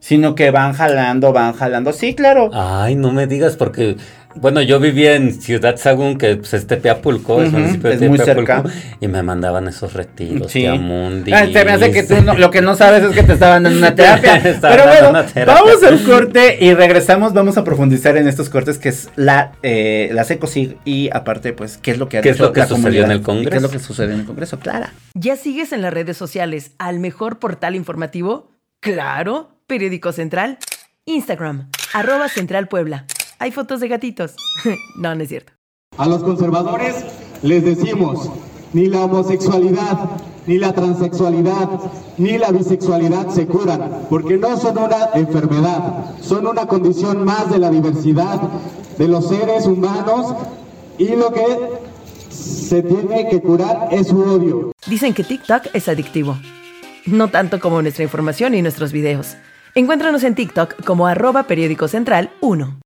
sino 0.00 0.34
que 0.34 0.50
van 0.50 0.72
jalando, 0.72 1.32
van 1.32 1.52
jalando. 1.52 1.92
Sí, 1.92 2.14
claro. 2.14 2.50
Ay, 2.52 2.94
no 2.94 3.12
me 3.12 3.26
digas 3.26 3.56
porque 3.56 3.96
bueno, 4.36 4.60
yo 4.62 4.80
vivía 4.80 5.14
en 5.14 5.40
Ciudad 5.40 5.76
Sagún, 5.76 6.18
que 6.18 6.36
pues, 6.36 6.54
es 6.54 6.66
Tepeapulco, 6.66 7.42
es, 7.42 7.48
Ujú, 7.48 7.58
municipio 7.58 7.90
de 7.90 7.96
es 7.96 8.08
muy 8.10 8.18
cerca. 8.18 8.62
y 9.00 9.08
me 9.08 9.22
mandaban 9.22 9.68
esos 9.68 9.92
retiros, 9.92 10.50
Sí. 10.50 10.60
Tiamundi. 10.60 11.32
Ah, 11.32 11.46
te 11.52 11.64
me 11.64 11.72
hace 11.72 11.90
que 11.92 12.02
tú 12.02 12.20
no- 12.22 12.34
lo 12.34 12.50
que 12.50 12.60
no 12.62 12.74
sabes 12.76 13.02
es 13.04 13.12
que 13.12 13.22
te 13.22 13.32
estaban 13.34 13.62
dando 13.62 13.78
una 13.78 13.94
terapia. 13.94 14.40
Pero 14.42 14.84
bueno, 14.84 15.10
una 15.10 15.26
terapia. 15.26 15.62
vamos 15.62 15.82
al 15.82 16.02
corte 16.02 16.58
y 16.60 16.74
regresamos. 16.74 17.32
Vamos 17.32 17.56
a 17.58 17.64
profundizar 17.64 18.16
en 18.16 18.28
estos 18.28 18.48
cortes 18.48 18.78
que 18.78 18.88
es 18.90 19.08
la, 19.16 19.52
eh, 19.62 20.10
la 20.12 20.24
SECOSIG 20.24 20.76
y 20.84 21.10
aparte, 21.12 21.52
pues, 21.52 21.76
qué 21.78 21.90
es 21.92 21.98
lo 21.98 22.08
que 22.08 22.18
ha 22.18 22.20
¿Qué 22.22 22.30
es 22.30 22.38
lo 22.38 22.52
que 22.52 22.60
la 22.60 22.66
sucedió 22.66 22.82
comunidad 22.82 23.04
en 23.06 23.10
el 23.12 23.16
y 23.18 23.20
¿Qué 23.20 23.22
es 23.22 23.26
Congreso? 23.26 23.66
lo 23.66 23.70
que 23.70 23.78
sucedió 23.78 24.14
en 24.14 24.20
el 24.20 24.26
Congreso? 24.26 24.58
Clara. 24.58 24.92
¿Ya 25.14 25.36
sigues 25.36 25.72
en 25.72 25.82
las 25.82 25.92
redes 25.94 26.16
sociales 26.16 26.72
al 26.78 26.98
mejor 26.98 27.38
portal 27.38 27.74
informativo? 27.74 28.50
Claro, 28.80 29.50
Periódico 29.66 30.12
Central. 30.12 30.58
Instagram, 31.06 31.68
arroba 31.92 32.28
Central 32.28 32.66
Puebla. 32.68 33.04
Hay 33.38 33.50
fotos 33.50 33.80
de 33.80 33.88
gatitos. 33.88 34.36
no, 34.96 35.14
no 35.14 35.22
es 35.22 35.28
cierto. 35.28 35.52
A 35.96 36.06
los 36.06 36.22
conservadores 36.24 37.04
les 37.42 37.64
decimos, 37.64 38.30
ni 38.72 38.86
la 38.86 39.04
homosexualidad, 39.04 40.10
ni 40.46 40.58
la 40.58 40.72
transexualidad, 40.72 41.68
ni 42.18 42.38
la 42.38 42.50
bisexualidad 42.50 43.28
se 43.30 43.46
curan, 43.46 44.06
porque 44.10 44.36
no 44.36 44.56
son 44.56 44.78
una 44.78 45.10
enfermedad, 45.14 46.16
son 46.20 46.46
una 46.46 46.66
condición 46.66 47.24
más 47.24 47.50
de 47.50 47.58
la 47.58 47.70
diversidad 47.70 48.40
de 48.98 49.08
los 49.08 49.28
seres 49.28 49.66
humanos 49.66 50.34
y 50.98 51.08
lo 51.16 51.32
que 51.32 51.44
se 52.30 52.82
tiene 52.82 53.28
que 53.28 53.40
curar 53.40 53.88
es 53.90 54.08
su 54.08 54.18
odio. 54.20 54.72
Dicen 54.86 55.14
que 55.14 55.24
TikTok 55.24 55.66
es 55.72 55.88
adictivo. 55.88 56.36
No 57.06 57.28
tanto 57.28 57.60
como 57.60 57.82
nuestra 57.82 58.02
información 58.02 58.54
y 58.54 58.62
nuestros 58.62 58.92
videos. 58.92 59.36
Encuéntranos 59.74 60.24
en 60.24 60.34
TikTok 60.34 60.84
como 60.84 61.06
arroba 61.06 61.44
Periódico 61.44 61.88
Central 61.88 62.30
1. 62.40 62.80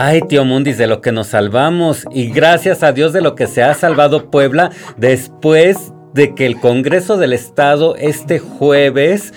Ay, 0.00 0.20
tío 0.20 0.44
Mundis, 0.44 0.78
de 0.78 0.86
lo 0.86 1.00
que 1.00 1.10
nos 1.10 1.26
salvamos. 1.26 2.04
Y 2.12 2.30
gracias 2.30 2.84
a 2.84 2.92
Dios 2.92 3.12
de 3.12 3.20
lo 3.20 3.34
que 3.34 3.48
se 3.48 3.64
ha 3.64 3.74
salvado 3.74 4.30
Puebla 4.30 4.70
después 4.96 5.92
de 6.14 6.36
que 6.36 6.46
el 6.46 6.60
Congreso 6.60 7.16
del 7.16 7.32
Estado 7.32 7.96
este 7.96 8.38
jueves 8.38 9.34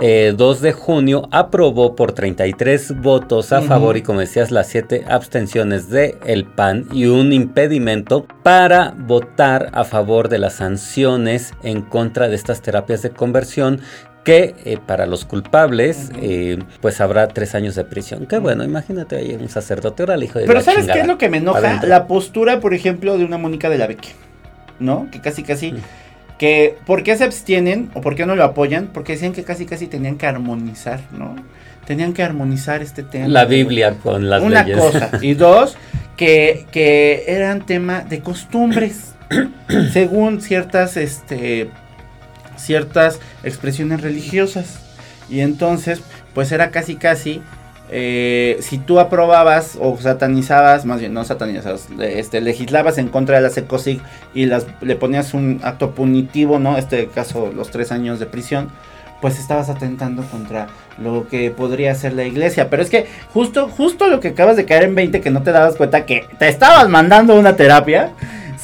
eh, 0.00 0.32
2 0.36 0.60
de 0.60 0.72
junio 0.72 1.28
aprobó 1.32 1.96
por 1.96 2.12
33 2.12 3.00
votos 3.00 3.52
a 3.52 3.62
favor 3.62 3.96
y 3.96 4.02
como 4.02 4.20
decías 4.20 4.52
las 4.52 4.68
7 4.68 5.06
abstenciones 5.08 5.90
de 5.90 6.16
el 6.24 6.44
PAN 6.44 6.86
y 6.92 7.06
un 7.06 7.32
impedimento 7.32 8.28
para 8.44 8.94
votar 8.96 9.70
a 9.72 9.82
favor 9.82 10.28
de 10.28 10.38
las 10.38 10.54
sanciones 10.54 11.52
en 11.64 11.82
contra 11.82 12.28
de 12.28 12.36
estas 12.36 12.62
terapias 12.62 13.02
de 13.02 13.10
conversión 13.10 13.80
que 14.26 14.56
eh, 14.64 14.76
para 14.84 15.06
los 15.06 15.24
culpables 15.24 16.10
eh, 16.20 16.58
pues 16.80 17.00
habrá 17.00 17.28
tres 17.28 17.54
años 17.54 17.76
de 17.76 17.84
prisión. 17.84 18.26
Que 18.26 18.38
bueno, 18.38 18.64
imagínate 18.64 19.14
ahí 19.14 19.38
un 19.40 19.48
sacerdote, 19.48 20.02
ahora 20.02 20.16
el 20.16 20.24
hijo 20.24 20.40
de 20.40 20.46
Pero 20.46 20.58
la 20.58 20.64
¿sabes 20.64 20.80
chingada, 20.80 20.94
qué 20.94 21.00
es 21.02 21.06
lo 21.06 21.16
que 21.16 21.28
me 21.28 21.36
enoja? 21.36 21.58
adentro. 21.60 21.88
La 21.88 22.08
postura, 22.08 22.58
por 22.58 22.74
ejemplo, 22.74 23.16
de 23.18 23.24
una 23.24 23.38
Mónica 23.38 23.70
de 23.70 23.78
la 23.78 23.86
Vecchia, 23.86 24.14
¿no? 24.80 25.06
Que 25.12 25.20
casi, 25.20 25.44
casi... 25.44 25.74
Que, 26.38 26.76
¿por 26.86 27.04
qué 27.04 27.16
se 27.16 27.22
abstienen 27.22 27.88
o 27.94 28.00
por 28.00 28.16
qué 28.16 28.26
no 28.26 28.34
lo 28.34 28.42
apoyan? 28.42 28.88
Porque 28.92 29.12
decían 29.12 29.32
que 29.32 29.44
casi, 29.44 29.64
casi 29.64 29.86
tenían 29.86 30.16
que 30.18 30.26
armonizar, 30.26 30.98
¿no? 31.16 31.36
Tenían 31.86 32.12
que 32.12 32.24
armonizar 32.24 32.82
este 32.82 33.04
tema. 33.04 33.28
La 33.28 33.44
Biblia 33.44 33.94
con 34.02 34.28
las 34.28 34.42
Una 34.42 34.64
leyes. 34.64 34.76
cosa. 34.76 35.10
Y 35.22 35.34
dos, 35.46 35.76
que, 36.16 36.66
que 36.72 37.24
eran 37.28 37.64
tema 37.64 38.00
de 38.00 38.20
costumbres. 38.22 39.14
según 39.92 40.40
ciertas, 40.40 40.96
este, 40.96 41.70
ciertas 42.56 43.20
expresiones 43.44 44.00
religiosas. 44.00 44.80
Y 45.28 45.40
entonces, 45.40 46.02
pues 46.34 46.52
era 46.52 46.70
casi, 46.70 46.96
casi, 46.96 47.42
eh, 47.88 48.58
si 48.60 48.78
tú 48.78 48.98
aprobabas 48.98 49.76
o 49.80 49.96
satanizabas, 49.98 50.84
más 50.84 51.00
bien 51.00 51.14
no 51.14 51.24
satanizabas, 51.24 51.88
este, 52.00 52.40
legislabas 52.40 52.98
en 52.98 53.08
contra 53.08 53.36
de 53.36 53.42
la 53.42 53.50
SECOSIG 53.50 54.00
y 54.34 54.46
las, 54.46 54.66
le 54.80 54.96
ponías 54.96 55.34
un 55.34 55.60
acto 55.62 55.92
punitivo, 55.92 56.58
¿no? 56.58 56.76
Este 56.76 57.06
caso, 57.08 57.52
los 57.54 57.70
tres 57.70 57.92
años 57.92 58.18
de 58.18 58.26
prisión, 58.26 58.70
pues 59.20 59.38
estabas 59.38 59.70
atentando 59.70 60.22
contra 60.24 60.66
lo 60.98 61.28
que 61.28 61.50
podría 61.50 61.94
ser 61.94 62.12
la 62.14 62.24
iglesia. 62.24 62.68
Pero 62.70 62.82
es 62.82 62.90
que 62.90 63.06
justo, 63.32 63.68
justo 63.68 64.08
lo 64.08 64.20
que 64.20 64.28
acabas 64.28 64.56
de 64.56 64.64
caer 64.64 64.84
en 64.84 64.94
20 64.94 65.20
que 65.20 65.30
no 65.30 65.42
te 65.42 65.52
dabas 65.52 65.76
cuenta 65.76 66.06
que 66.06 66.26
te 66.38 66.48
estabas 66.48 66.88
mandando 66.88 67.34
una 67.34 67.56
terapia. 67.56 68.10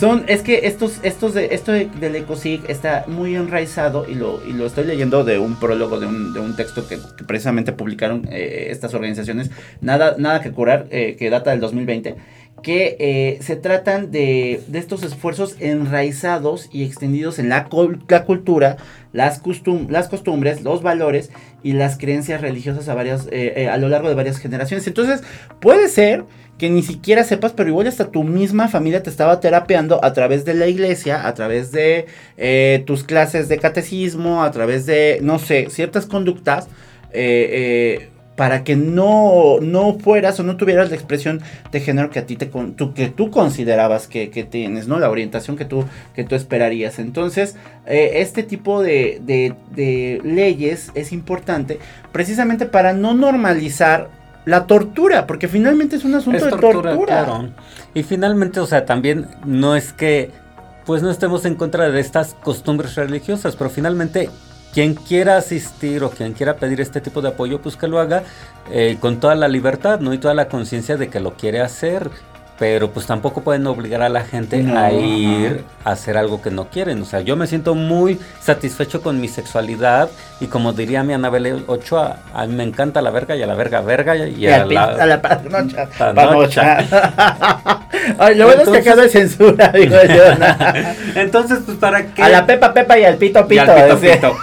Son, 0.02 0.24
es 0.26 0.42
que 0.42 0.66
estos, 0.66 0.98
estos 1.04 1.32
de, 1.32 1.54
esto 1.54 1.70
de- 1.70 1.88
del 2.00 2.16
ECOSIG 2.16 2.68
está 2.68 3.04
muy 3.06 3.36
enraizado 3.36 4.04
y 4.10 4.16
lo, 4.16 4.44
y 4.44 4.52
lo 4.52 4.66
estoy 4.66 4.82
leyendo 4.84 5.22
de 5.22 5.38
un 5.38 5.54
prólogo, 5.60 6.00
de 6.00 6.06
un, 6.08 6.32
de 6.32 6.40
un 6.40 6.56
texto 6.56 6.88
que, 6.88 6.98
que 7.16 7.22
precisamente 7.22 7.70
publicaron 7.72 8.26
eh, 8.32 8.66
estas 8.70 8.94
organizaciones, 8.94 9.52
nada, 9.80 10.16
nada 10.18 10.40
que 10.40 10.50
curar, 10.50 10.86
eh, 10.90 11.14
que 11.16 11.30
data 11.30 11.52
del 11.52 11.60
2020, 11.60 12.16
que 12.64 12.96
eh, 12.98 13.38
se 13.42 13.54
tratan 13.54 14.10
de, 14.10 14.60
de 14.66 14.78
estos 14.80 15.04
esfuerzos 15.04 15.54
enraizados 15.60 16.68
y 16.72 16.82
extendidos 16.82 17.38
en 17.38 17.48
la, 17.48 17.68
la 18.08 18.24
cultura, 18.24 18.78
las, 19.12 19.40
costum- 19.40 19.88
las 19.88 20.08
costumbres, 20.08 20.62
los 20.64 20.82
valores 20.82 21.30
y 21.62 21.74
las 21.74 21.96
creencias 21.96 22.40
religiosas 22.40 22.88
a, 22.88 22.94
varias, 22.96 23.26
eh, 23.30 23.52
eh, 23.54 23.68
a 23.68 23.76
lo 23.76 23.88
largo 23.88 24.08
de 24.08 24.16
varias 24.16 24.38
generaciones. 24.38 24.84
Entonces, 24.88 25.22
puede 25.60 25.86
ser 25.88 26.24
que 26.62 26.70
ni 26.70 26.84
siquiera 26.84 27.24
sepas, 27.24 27.50
pero 27.52 27.70
igual 27.70 27.88
hasta 27.88 28.12
tu 28.12 28.22
misma 28.22 28.68
familia 28.68 29.02
te 29.02 29.10
estaba 29.10 29.40
terapeando 29.40 29.98
a 30.04 30.12
través 30.12 30.44
de 30.44 30.54
la 30.54 30.68
iglesia, 30.68 31.26
a 31.26 31.34
través 31.34 31.72
de 31.72 32.06
eh, 32.36 32.84
tus 32.86 33.02
clases 33.02 33.48
de 33.48 33.58
catecismo, 33.58 34.44
a 34.44 34.52
través 34.52 34.86
de, 34.86 35.18
no 35.22 35.40
sé, 35.40 35.66
ciertas 35.70 36.06
conductas. 36.06 36.68
eh, 37.12 37.98
eh, 38.04 38.08
para 38.36 38.62
que 38.64 38.76
no, 38.76 39.58
no 39.60 39.98
fueras 39.98 40.38
o 40.40 40.42
no 40.44 40.56
tuvieras 40.56 40.88
la 40.88 40.96
expresión 40.96 41.42
de 41.70 41.80
género 41.80 42.08
que 42.10 42.20
a 42.20 42.26
ti 42.26 42.36
te 42.36 42.46
tú, 42.46 42.94
que 42.94 43.08
tú 43.08 43.30
considerabas 43.30 44.06
que, 44.06 44.28
tienes, 44.50 44.86
¿no? 44.88 44.98
La 45.00 45.10
orientación 45.10 45.56
que 45.56 45.64
tú, 45.66 45.84
que 46.14 46.24
tú 46.24 46.34
esperarías. 46.34 46.98
Entonces, 46.98 47.56
este 47.86 48.42
tipo 48.42 48.82
de- 48.82 49.20
de 49.26 50.20
leyes 50.24 50.92
es 50.94 51.12
importante 51.12 51.78
precisamente 52.12 52.64
para 52.66 52.92
no 52.94 53.12
normalizar 53.14 54.08
la 54.44 54.66
tortura, 54.66 55.26
porque 55.26 55.48
finalmente 55.48 55.96
es 55.96 56.04
un 56.04 56.14
asunto 56.14 56.38
Es 56.38 56.44
de 56.44 56.50
tortura, 56.50 56.90
tortura. 56.90 57.24
claro. 57.24 57.48
Y 57.94 58.02
finalmente, 58.02 58.60
o 58.60 58.66
sea, 58.66 58.84
también 58.84 59.28
no 59.44 59.76
es 59.76 59.92
que 59.92 60.30
pues 60.84 61.02
no 61.02 61.10
estemos 61.10 61.44
en 61.44 61.54
contra 61.54 61.90
de 61.90 62.00
estas 62.00 62.34
costumbres 62.42 62.96
religiosas, 62.96 63.54
pero 63.54 63.70
finalmente 63.70 64.30
quien 64.74 64.94
quiera 64.94 65.36
asistir 65.36 66.02
o 66.02 66.10
quien 66.10 66.32
quiera 66.32 66.56
pedir 66.56 66.80
este 66.80 67.00
tipo 67.00 67.20
de 67.20 67.28
apoyo, 67.28 67.60
pues 67.60 67.76
que 67.76 67.86
lo 67.86 68.00
haga 68.00 68.24
eh, 68.70 68.96
con 69.00 69.20
toda 69.20 69.34
la 69.34 69.46
libertad, 69.46 70.00
¿no? 70.00 70.12
Y 70.14 70.18
toda 70.18 70.34
la 70.34 70.48
conciencia 70.48 70.96
de 70.96 71.08
que 71.08 71.20
lo 71.20 71.34
quiere 71.34 71.60
hacer. 71.60 72.10
Pero 72.62 72.92
pues 72.92 73.06
tampoco 73.06 73.40
pueden 73.40 73.66
obligar 73.66 74.02
a 74.02 74.08
la 74.08 74.20
gente 74.22 74.62
No, 74.62 74.78
a 74.78 74.82
ajá. 74.86 74.92
ir 74.92 75.64
a 75.84 75.90
hacer 75.90 76.16
algo 76.16 76.40
que 76.40 76.52
no 76.52 76.68
quieren. 76.68 77.02
O 77.02 77.04
sea, 77.04 77.20
yo 77.20 77.34
me 77.34 77.48
siento 77.48 77.74
muy 77.74 78.20
satisfecho 78.40 79.02
con 79.02 79.20
mi 79.20 79.26
sexualidad 79.26 80.08
y 80.38 80.46
como 80.46 80.72
diría 80.72 81.02
mi 81.02 81.12
Anabel 81.12 81.64
Ochoa, 81.66 82.18
a 82.32 82.46
mí 82.46 82.54
me 82.54 82.62
encanta 82.62 83.02
la 83.02 83.10
verga 83.10 83.34
y 83.34 83.42
a 83.42 83.48
la 83.48 83.56
verga 83.56 83.80
verga 83.80 84.14
y, 84.14 84.36
Y 84.44 84.46
a, 84.46 84.64
la, 84.64 84.84
a 84.84 85.06
la 85.06 85.20
panocha. 85.20 85.88
Panocha. 86.14 86.78
Ay, 88.18 88.36
lo 88.36 88.46
bueno 88.46 88.62
es 88.62 88.68
que 88.68 88.78
acá 88.78 88.94
no 88.94 89.02
hay 89.02 89.08
censura, 89.08 89.68
digo 89.74 89.96
yo. 90.08 90.34
¿no? 90.36 90.46
Entonces, 91.20 91.58
pues 91.66 91.78
para 91.78 92.14
qué. 92.14 92.22
A 92.22 92.28
la 92.28 92.46
Pepa 92.46 92.72
Pepa 92.72 92.96
y 92.96 93.04
al 93.04 93.16
Pito 93.16 93.40
Y 93.40 93.44
Pito. 93.44 93.72
al 93.72 93.98
pito, 93.98 94.00
pito. 94.00 94.36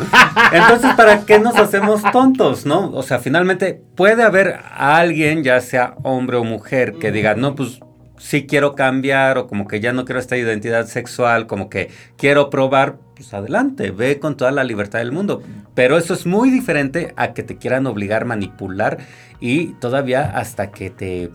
Entonces, 0.52 0.94
¿para 0.98 1.22
qué 1.22 1.40
nos 1.40 1.56
hacemos 1.56 2.02
tontos, 2.12 2.66
no? 2.66 2.92
O 2.92 3.02
sea, 3.02 3.20
finalmente 3.20 3.82
puede 3.96 4.24
haber 4.24 4.60
alguien, 4.78 5.42
ya 5.46 5.62
sea 5.62 5.94
hombre 6.04 6.36
o 6.36 6.44
mujer, 6.44 6.96
que 7.00 7.14
diga, 7.14 7.36
no, 7.36 7.56
pues 7.56 7.80
sí 8.20 8.46
quiero 8.46 8.76
cambiar 8.76 9.40
o 9.40 9.48
como 9.48 9.68
que 9.68 9.80
ya 9.80 9.92
no 9.94 10.06
quiero 10.06 10.20
esta 10.20 10.38
identidad 10.38 10.86
sexual, 10.86 11.48
como 11.48 11.70
que 11.70 11.90
quiero 12.18 12.50
probar, 12.52 12.98
pues 13.16 13.34
adelante, 13.34 13.90
ve 13.90 14.20
con 14.20 14.38
toda 14.38 14.52
la 14.52 14.64
libertad 14.64 15.00
del 15.00 15.12
mundo. 15.12 15.42
Pero 15.74 15.98
eso 15.98 16.14
es 16.14 16.28
muy 16.28 16.52
diferente 16.52 17.14
a 17.16 17.34
que 17.34 17.42
te 17.42 17.58
quieran 17.58 17.88
obligar, 17.88 18.26
manipular 18.26 19.00
y 19.40 19.74
todavía 19.80 20.26
hasta 20.38 20.70
que 20.72 20.90
te... 20.92 21.32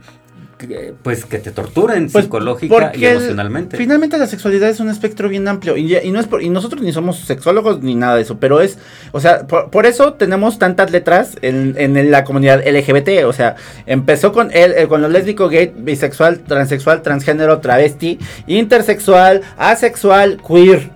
Pues 1.02 1.24
que 1.24 1.38
te 1.38 1.50
torturen 1.50 2.08
Pues, 2.10 2.24
psicológica 2.24 2.92
y 2.94 3.04
emocionalmente. 3.04 3.76
finalmente 3.76 4.18
la 4.18 4.26
sexualidad 4.26 4.68
es 4.70 4.80
un 4.80 4.88
espectro 4.88 5.28
bien 5.28 5.46
amplio 5.48 5.76
y, 5.76 5.84
no 6.10 6.20
es 6.20 6.26
por- 6.26 6.42
y 6.42 6.48
nosotros 6.48 6.82
ni 6.82 6.92
somos 6.92 7.18
sexólogos 7.20 7.82
ni 7.82 7.94
nada 7.94 8.16
de 8.16 8.22
eso, 8.22 8.38
pero 8.38 8.60
es, 8.60 8.78
o 9.12 9.20
sea, 9.20 9.46
por, 9.46 9.70
por 9.70 9.86
eso 9.86 10.14
tenemos 10.14 10.58
tantas 10.58 10.90
letras 10.90 11.36
en, 11.42 11.74
en 11.78 12.10
la 12.10 12.24
comunidad 12.24 12.62
LGBT, 12.66 13.24
o 13.26 13.32
sea, 13.32 13.56
empezó 13.86 14.32
con 14.32 14.50
el, 14.52 14.72
el- 14.72 14.88
con 14.88 15.02
lo 15.02 15.08
lésbico, 15.08 15.48
gay, 15.48 15.72
bisexual, 15.76 16.40
transexual, 16.40 17.02
transgénero, 17.02 17.58
travesti, 17.60 18.18
intersexual, 18.46 19.42
asexual, 19.56 20.40
queer. 20.46 20.90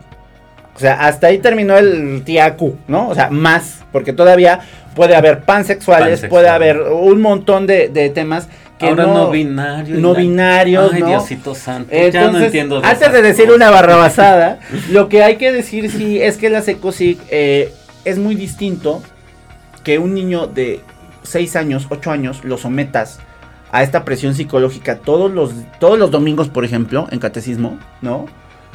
O 0.74 0.80
sea, 0.80 1.06
hasta 1.06 1.26
ahí 1.26 1.38
terminó 1.38 1.76
el 1.76 2.22
TIAQ, 2.24 2.60
¿no? 2.86 3.08
O 3.08 3.14
sea, 3.14 3.30
más, 3.30 3.80
porque 3.90 4.12
todavía 4.12 4.60
puede 4.94 5.16
haber 5.16 5.40
pansexuales, 5.40 6.06
Pansexual. 6.20 6.30
puede 6.30 6.48
haber 6.48 6.80
un 6.82 7.20
montón 7.20 7.66
de, 7.66 7.88
de 7.88 8.10
temas 8.10 8.48
que 8.78 8.86
Ahora 8.88 9.06
no, 9.06 9.14
no, 9.14 9.30
binario. 9.30 9.96
no 9.98 10.14
binarios, 10.14 10.92
Ay, 10.92 11.00
¿no? 11.00 11.08
Diosito 11.08 11.54
santo. 11.54 11.92
ya 11.92 12.30
no 12.30 12.38
entiendo 12.40 12.80
de 12.80 12.86
antes 12.86 13.12
de 13.12 13.22
decir 13.22 13.46
cosas. 13.46 13.56
una 13.56 13.70
barrabasada, 13.70 14.60
lo 14.90 15.08
que 15.08 15.22
hay 15.22 15.36
que 15.36 15.52
decir 15.52 15.90
sí 15.90 16.20
es 16.20 16.36
que 16.36 16.48
la 16.48 16.62
Secosic 16.62 17.18
eh, 17.30 17.72
es 18.04 18.18
muy 18.18 18.34
distinto 18.36 19.02
que 19.82 19.98
un 19.98 20.14
niño 20.14 20.46
de 20.46 20.80
6 21.24 21.56
años, 21.56 21.86
8 21.90 22.10
años, 22.10 22.44
lo 22.44 22.56
sometas 22.56 23.18
a 23.70 23.82
esta 23.82 24.04
presión 24.04 24.34
psicológica 24.34 24.96
todos 24.98 25.30
los, 25.30 25.52
todos 25.78 25.98
los 25.98 26.10
domingos, 26.10 26.48
por 26.48 26.64
ejemplo, 26.64 27.06
en 27.10 27.18
catecismo, 27.18 27.78
¿no? 28.00 28.26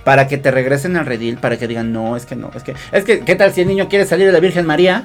Para 0.04 0.28
que 0.28 0.38
te 0.38 0.52
regresen 0.52 0.98
al 0.98 1.06
redil, 1.06 1.38
para 1.38 1.58
que 1.58 1.68
digan, 1.68 1.94
no, 1.94 2.16
es 2.18 2.26
que 2.26 2.36
no, 2.36 2.52
es 2.56 2.64
que, 2.64 2.76
es 2.92 3.04
que, 3.04 3.22
¿qué 3.22 3.36
tal 3.36 3.54
si 3.54 3.62
el 3.62 3.68
niño 3.68 3.88
quiere 3.90 4.06
salir 4.06 4.28
de 4.28 4.34
la 4.34 4.40
Virgen 4.40 4.66
María? 4.66 5.04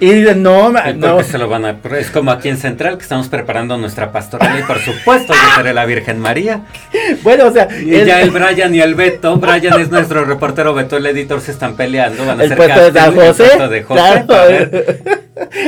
Y 0.00 0.10
dicen, 0.12 0.42
no, 0.42 0.70
ma- 0.70 0.90
¿Y 0.90 0.94
por 0.94 1.10
no. 1.10 1.22
se 1.22 1.38
lo 1.38 1.48
van 1.48 1.64
a.? 1.64 1.76
Es 1.98 2.10
como 2.10 2.30
aquí 2.30 2.48
en 2.48 2.58
Central 2.58 2.96
que 2.98 3.02
estamos 3.04 3.28
preparando 3.28 3.78
nuestra 3.78 4.12
pastoral 4.12 4.58
y 4.58 4.62
por 4.64 4.78
supuesto 4.78 5.32
yo 5.32 5.56
seré 5.56 5.72
la 5.72 5.86
Virgen 5.86 6.18
María. 6.18 6.62
Bueno, 7.22 7.46
o 7.46 7.52
sea, 7.52 7.68
Y 7.82 7.94
el- 7.94 8.06
ya 8.06 8.20
el 8.22 8.30
Brian 8.30 8.74
y 8.74 8.80
el 8.80 8.94
Beto, 8.94 9.36
Brian 9.36 9.80
es 9.80 9.90
nuestro 9.90 10.24
reportero, 10.24 10.74
Beto 10.74 10.96
el 10.96 11.06
editor 11.06 11.40
se 11.40 11.52
están 11.52 11.76
peleando, 11.76 12.24
van 12.26 12.40
a 12.40 12.44
el 12.44 12.52
hacer 12.52 12.56
puesto 12.56 12.90
de 12.92 13.00
San 13.00 13.12
el 13.14 13.20
José. 13.20 13.44
puesto 13.44 13.68
de 13.68 13.82
José, 13.82 14.24
claro. 14.26 14.70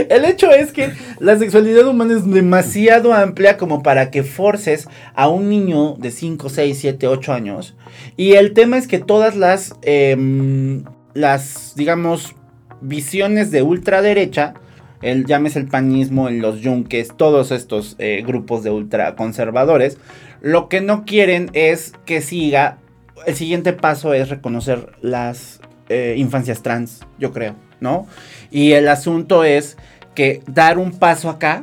El 0.08 0.24
hecho 0.24 0.50
es 0.50 0.72
que 0.72 0.92
la 1.18 1.38
sexualidad 1.38 1.86
humana 1.86 2.14
es 2.14 2.30
demasiado 2.30 3.12
amplia 3.14 3.56
como 3.56 3.82
para 3.82 4.10
que 4.10 4.22
forces 4.22 4.88
a 5.14 5.28
un 5.28 5.48
niño 5.48 5.94
de 5.94 6.10
5, 6.10 6.48
6, 6.48 6.78
7, 6.80 7.06
8 7.08 7.32
años. 7.32 7.74
Y 8.16 8.34
el 8.34 8.52
tema 8.52 8.76
es 8.76 8.86
que 8.86 8.98
todas 8.98 9.34
las, 9.36 9.74
em, 9.82 10.84
las, 11.14 11.72
digamos, 11.76 12.34
visiones 12.80 13.50
de 13.50 13.62
ultraderecha, 13.62 14.54
el 15.02 15.26
llámese 15.26 15.58
el 15.58 15.68
panismo, 15.68 16.28
el- 16.28 16.38
los 16.38 16.60
yunques, 16.60 17.08
todos 17.16 17.50
estos 17.50 17.96
eh, 17.98 18.22
grupos 18.26 18.62
de 18.64 18.70
ultraconservadores, 18.70 19.98
lo 20.40 20.68
que 20.68 20.80
no 20.80 21.04
quieren 21.04 21.50
es 21.52 21.92
que 22.06 22.20
siga. 22.20 22.78
El 23.26 23.34
siguiente 23.34 23.72
paso 23.72 24.12
es 24.14 24.28
reconocer 24.28 24.92
las 25.00 25.60
eh, 25.88 26.14
infancias 26.16 26.62
trans, 26.62 27.00
yo 27.18 27.32
creo, 27.32 27.54
¿no? 27.80 28.06
Y 28.50 28.72
el 28.72 28.88
asunto 28.88 29.44
es 29.44 29.76
que 30.14 30.42
dar 30.46 30.78
un 30.78 30.98
paso 30.98 31.28
acá, 31.28 31.62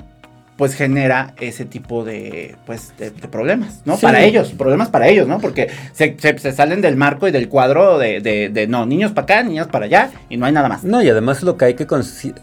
pues 0.62 0.75
genera 0.75 1.34
ese 1.39 1.65
tipo 1.65 2.03
de, 2.03 2.56
pues, 2.68 2.94
de, 3.00 3.10
de 3.10 3.27
problemas, 3.27 3.82
¿no? 3.84 3.96
Sí. 3.96 4.03
Para 4.03 4.22
ellos, 4.22 4.51
problemas 4.51 4.89
para 4.89 5.08
ellos, 5.08 5.27
¿no? 5.27 5.39
Porque 5.39 5.72
se, 5.91 6.15
se- 6.20 6.38
se 6.38 6.51
salen 6.51 6.82
del 6.82 6.98
marco 6.98 7.27
y 7.27 7.32
del 7.32 7.50
cuadro 7.50 7.98
de, 7.98 8.22
de- 8.22 8.50
de, 8.50 8.68
no, 8.68 8.86
niños 8.86 9.12
para 9.12 9.24
acá, 9.24 9.41
niños 9.44 9.65
para 9.65 9.86
allá, 9.86 10.12
y 10.30 10.38
no 10.38 10.46
hay 10.46 10.51
nada 10.51 10.70
más. 10.70 10.84
No, 10.84 11.01
y 11.01 11.10
además 11.10 11.41
lo 11.41 11.58
que 11.58 11.65
hay 11.65 11.74
que 11.74 11.88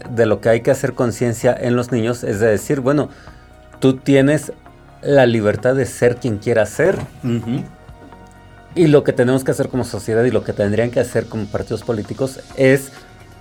de 0.09 0.25
lo 0.25 0.41
que 0.41 0.49
hay 0.49 0.59
que 0.59 0.69
hacer 0.69 0.95
conciencia 0.95 1.55
en 1.57 1.77
los 1.77 1.93
niños 1.93 2.25
es 2.25 2.41
de 2.41 2.47
decir, 2.47 2.81
bueno, 2.81 3.07
tú 3.79 3.93
tienes 3.95 4.51
la 5.01 5.25
libertad 5.25 5.75
de 5.75 5.85
ser 5.85 6.17
quien 6.17 6.39
quieras 6.39 6.67
ser. 6.71 6.97
Y 8.75 8.87
lo 8.87 9.05
que 9.05 9.13
tenemos 9.13 9.45
que 9.45 9.51
hacer 9.51 9.69
como 9.69 9.85
sociedad 9.85 10.25
y 10.25 10.31
lo 10.31 10.43
que 10.43 10.51
tendrían 10.51 10.91
que 10.91 10.99
hacer 10.99 11.27
como 11.27 11.45
partidos 11.45 11.83
políticos 11.83 12.41
es 12.57 12.91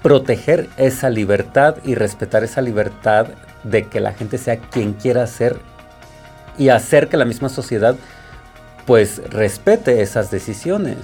proteger 0.05 0.69
esa 0.77 1.11
libertad 1.11 1.79
y 1.85 1.97
respetar 1.97 2.45
esa 2.45 2.63
libertad 2.63 3.27
de 3.65 3.87
que 3.87 4.01
la 4.01 4.13
gente 4.13 4.39
sea 4.39 4.57
quien 4.59 4.93
quiera 4.95 5.27
ser 5.27 5.59
y 6.57 6.69
hacer 6.71 7.09
que 7.09 7.17
la 7.17 7.25
misma 7.25 7.49
sociedad 7.49 7.97
pues 8.87 9.21
respete 9.31 10.01
esas 10.01 10.31
decisiones. 10.31 10.97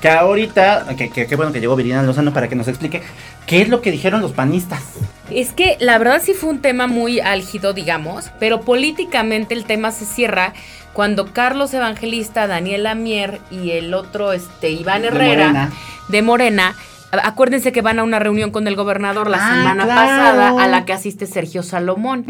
Que 0.00 0.08
ahorita, 0.08 0.86
que, 0.96 1.10
que- 1.10 1.26
qué 1.28 1.36
bueno 1.36 1.52
que 1.52 1.60
llegó 1.60 1.76
Virginia 1.76 2.02
Lozano 2.02 2.32
para 2.32 2.48
que 2.48 2.56
nos 2.56 2.66
explique 2.66 3.02
qué 3.46 3.62
es 3.62 3.68
lo 3.68 3.80
que 3.80 3.92
dijeron 3.92 4.20
los 4.20 4.32
panistas. 4.32 4.82
Es 5.30 5.52
que 5.52 5.76
la 5.78 5.96
verdad 5.98 6.20
sí 6.24 6.34
fue 6.34 6.50
un 6.50 6.60
tema 6.60 6.88
muy 6.88 7.20
álgido, 7.20 7.72
digamos, 7.72 8.30
pero 8.40 8.62
políticamente 8.62 9.54
el 9.54 9.64
tema 9.64 9.92
se 9.92 10.04
cierra 10.04 10.54
cuando 10.92 11.32
Carlos 11.32 11.72
Evangelista, 11.72 12.48
Daniela 12.48 12.96
Mier 12.96 13.40
y 13.52 13.70
el 13.70 13.94
otro, 13.94 14.32
este, 14.32 14.70
Iván 14.70 15.02
De 15.02 15.08
Herrera, 15.08 15.46
Morena. 15.46 15.72
de 16.08 16.22
Morena, 16.22 16.74
acuérdense 17.12 17.72
que 17.72 17.82
van 17.82 17.98
a 17.98 18.02
una 18.04 18.18
reunión 18.18 18.50
con 18.50 18.66
el 18.66 18.74
gobernador 18.76 19.28
la 19.28 19.36
Ah, 19.40 19.54
semana 19.58 19.84
claro. 19.84 20.00
pasada 20.00 20.62
a 20.64 20.66
la 20.68 20.84
que 20.86 20.92
asiste 20.94 21.26
Sergio 21.26 21.62
Salomón. 21.62 22.24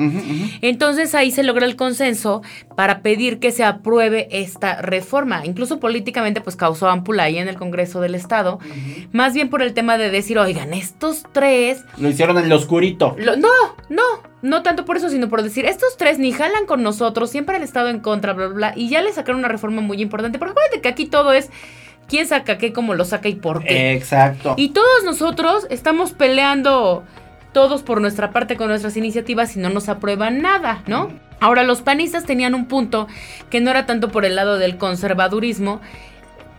Entonces 0.60 1.14
ahí 1.14 1.30
se 1.30 1.42
logra 1.42 1.66
el 1.66 1.76
consenso 1.76 2.42
para 2.76 3.00
pedir 3.00 3.38
que 3.38 3.52
se 3.52 3.64
apruebe 3.64 4.28
esta 4.30 4.82
reforma. 4.82 5.46
Incluso 5.46 5.78
políticamente 5.80 6.40
pues 6.40 6.56
causó 6.56 6.88
ámpula 6.88 7.24
ahí 7.24 7.38
en 7.38 7.48
el 7.48 7.56
Congreso 7.56 8.00
del 8.00 8.14
Estado. 8.14 8.58
Más 9.12 9.34
bien 9.34 9.48
por 9.50 9.62
el 9.62 9.72
tema 9.74 9.98
de 9.98 10.10
decir, 10.10 10.38
oigan, 10.38 10.74
estos 10.74 11.22
tres 11.32 11.84
Lo 11.98 12.08
hicieron 12.08 12.38
en 12.38 12.48
lo 12.48 12.56
oscurito. 12.56 13.14
lo- 13.18 13.36
no, 13.36 13.48
no, 13.88 14.02
no 14.42 14.62
tanto 14.62 14.84
por 14.84 14.96
eso, 14.96 15.08
sino 15.10 15.28
por 15.28 15.42
decir, 15.42 15.64
estos 15.64 15.96
tres 15.96 16.18
ni 16.18 16.32
jalan 16.32 16.66
con 16.66 16.82
nosotros, 16.82 17.30
siempre 17.30 17.56
han 17.56 17.62
estado 17.62 17.88
en 17.88 18.00
contra, 18.00 18.32
bla, 18.32 18.46
bla, 18.48 18.54
bla, 18.54 18.72
y 18.76 18.88
ya 18.88 19.00
le 19.02 19.12
sacaron 19.12 19.38
una 19.38 19.48
reforma 19.48 19.80
muy 19.80 20.00
importante, 20.02 20.38
porque 20.38 20.52
acuérdate 20.52 20.80
que 20.80 20.88
aquí 20.88 21.06
todo 21.06 21.32
es 21.32 21.50
quién 22.08 22.26
saca 22.26 22.58
qué, 22.58 22.72
cómo 22.72 22.94
lo 22.94 23.04
saca 23.04 23.28
y 23.28 23.34
por 23.34 23.64
qué. 23.64 23.92
Exacto. 23.92 24.54
Y 24.56 24.70
todos 24.70 25.04
nosotros 25.04 25.66
estamos 25.70 26.12
peleando 26.12 27.04
todos 27.52 27.82
por 27.82 28.00
nuestra 28.00 28.30
parte 28.30 28.56
con 28.56 28.68
nuestras 28.68 28.96
iniciativas 28.96 29.56
y 29.56 29.60
no 29.60 29.68
nos 29.68 29.88
aprueban 29.88 30.40
nada, 30.40 30.82
¿no? 30.86 31.10
Ahora, 31.40 31.64
los 31.64 31.82
panistas 31.82 32.24
tenían 32.24 32.54
un 32.54 32.66
punto 32.66 33.08
que 33.50 33.60
no 33.60 33.70
era 33.70 33.84
tanto 33.84 34.10
por 34.10 34.24
el 34.24 34.36
lado 34.36 34.58
del 34.58 34.78
conservadurismo, 34.78 35.80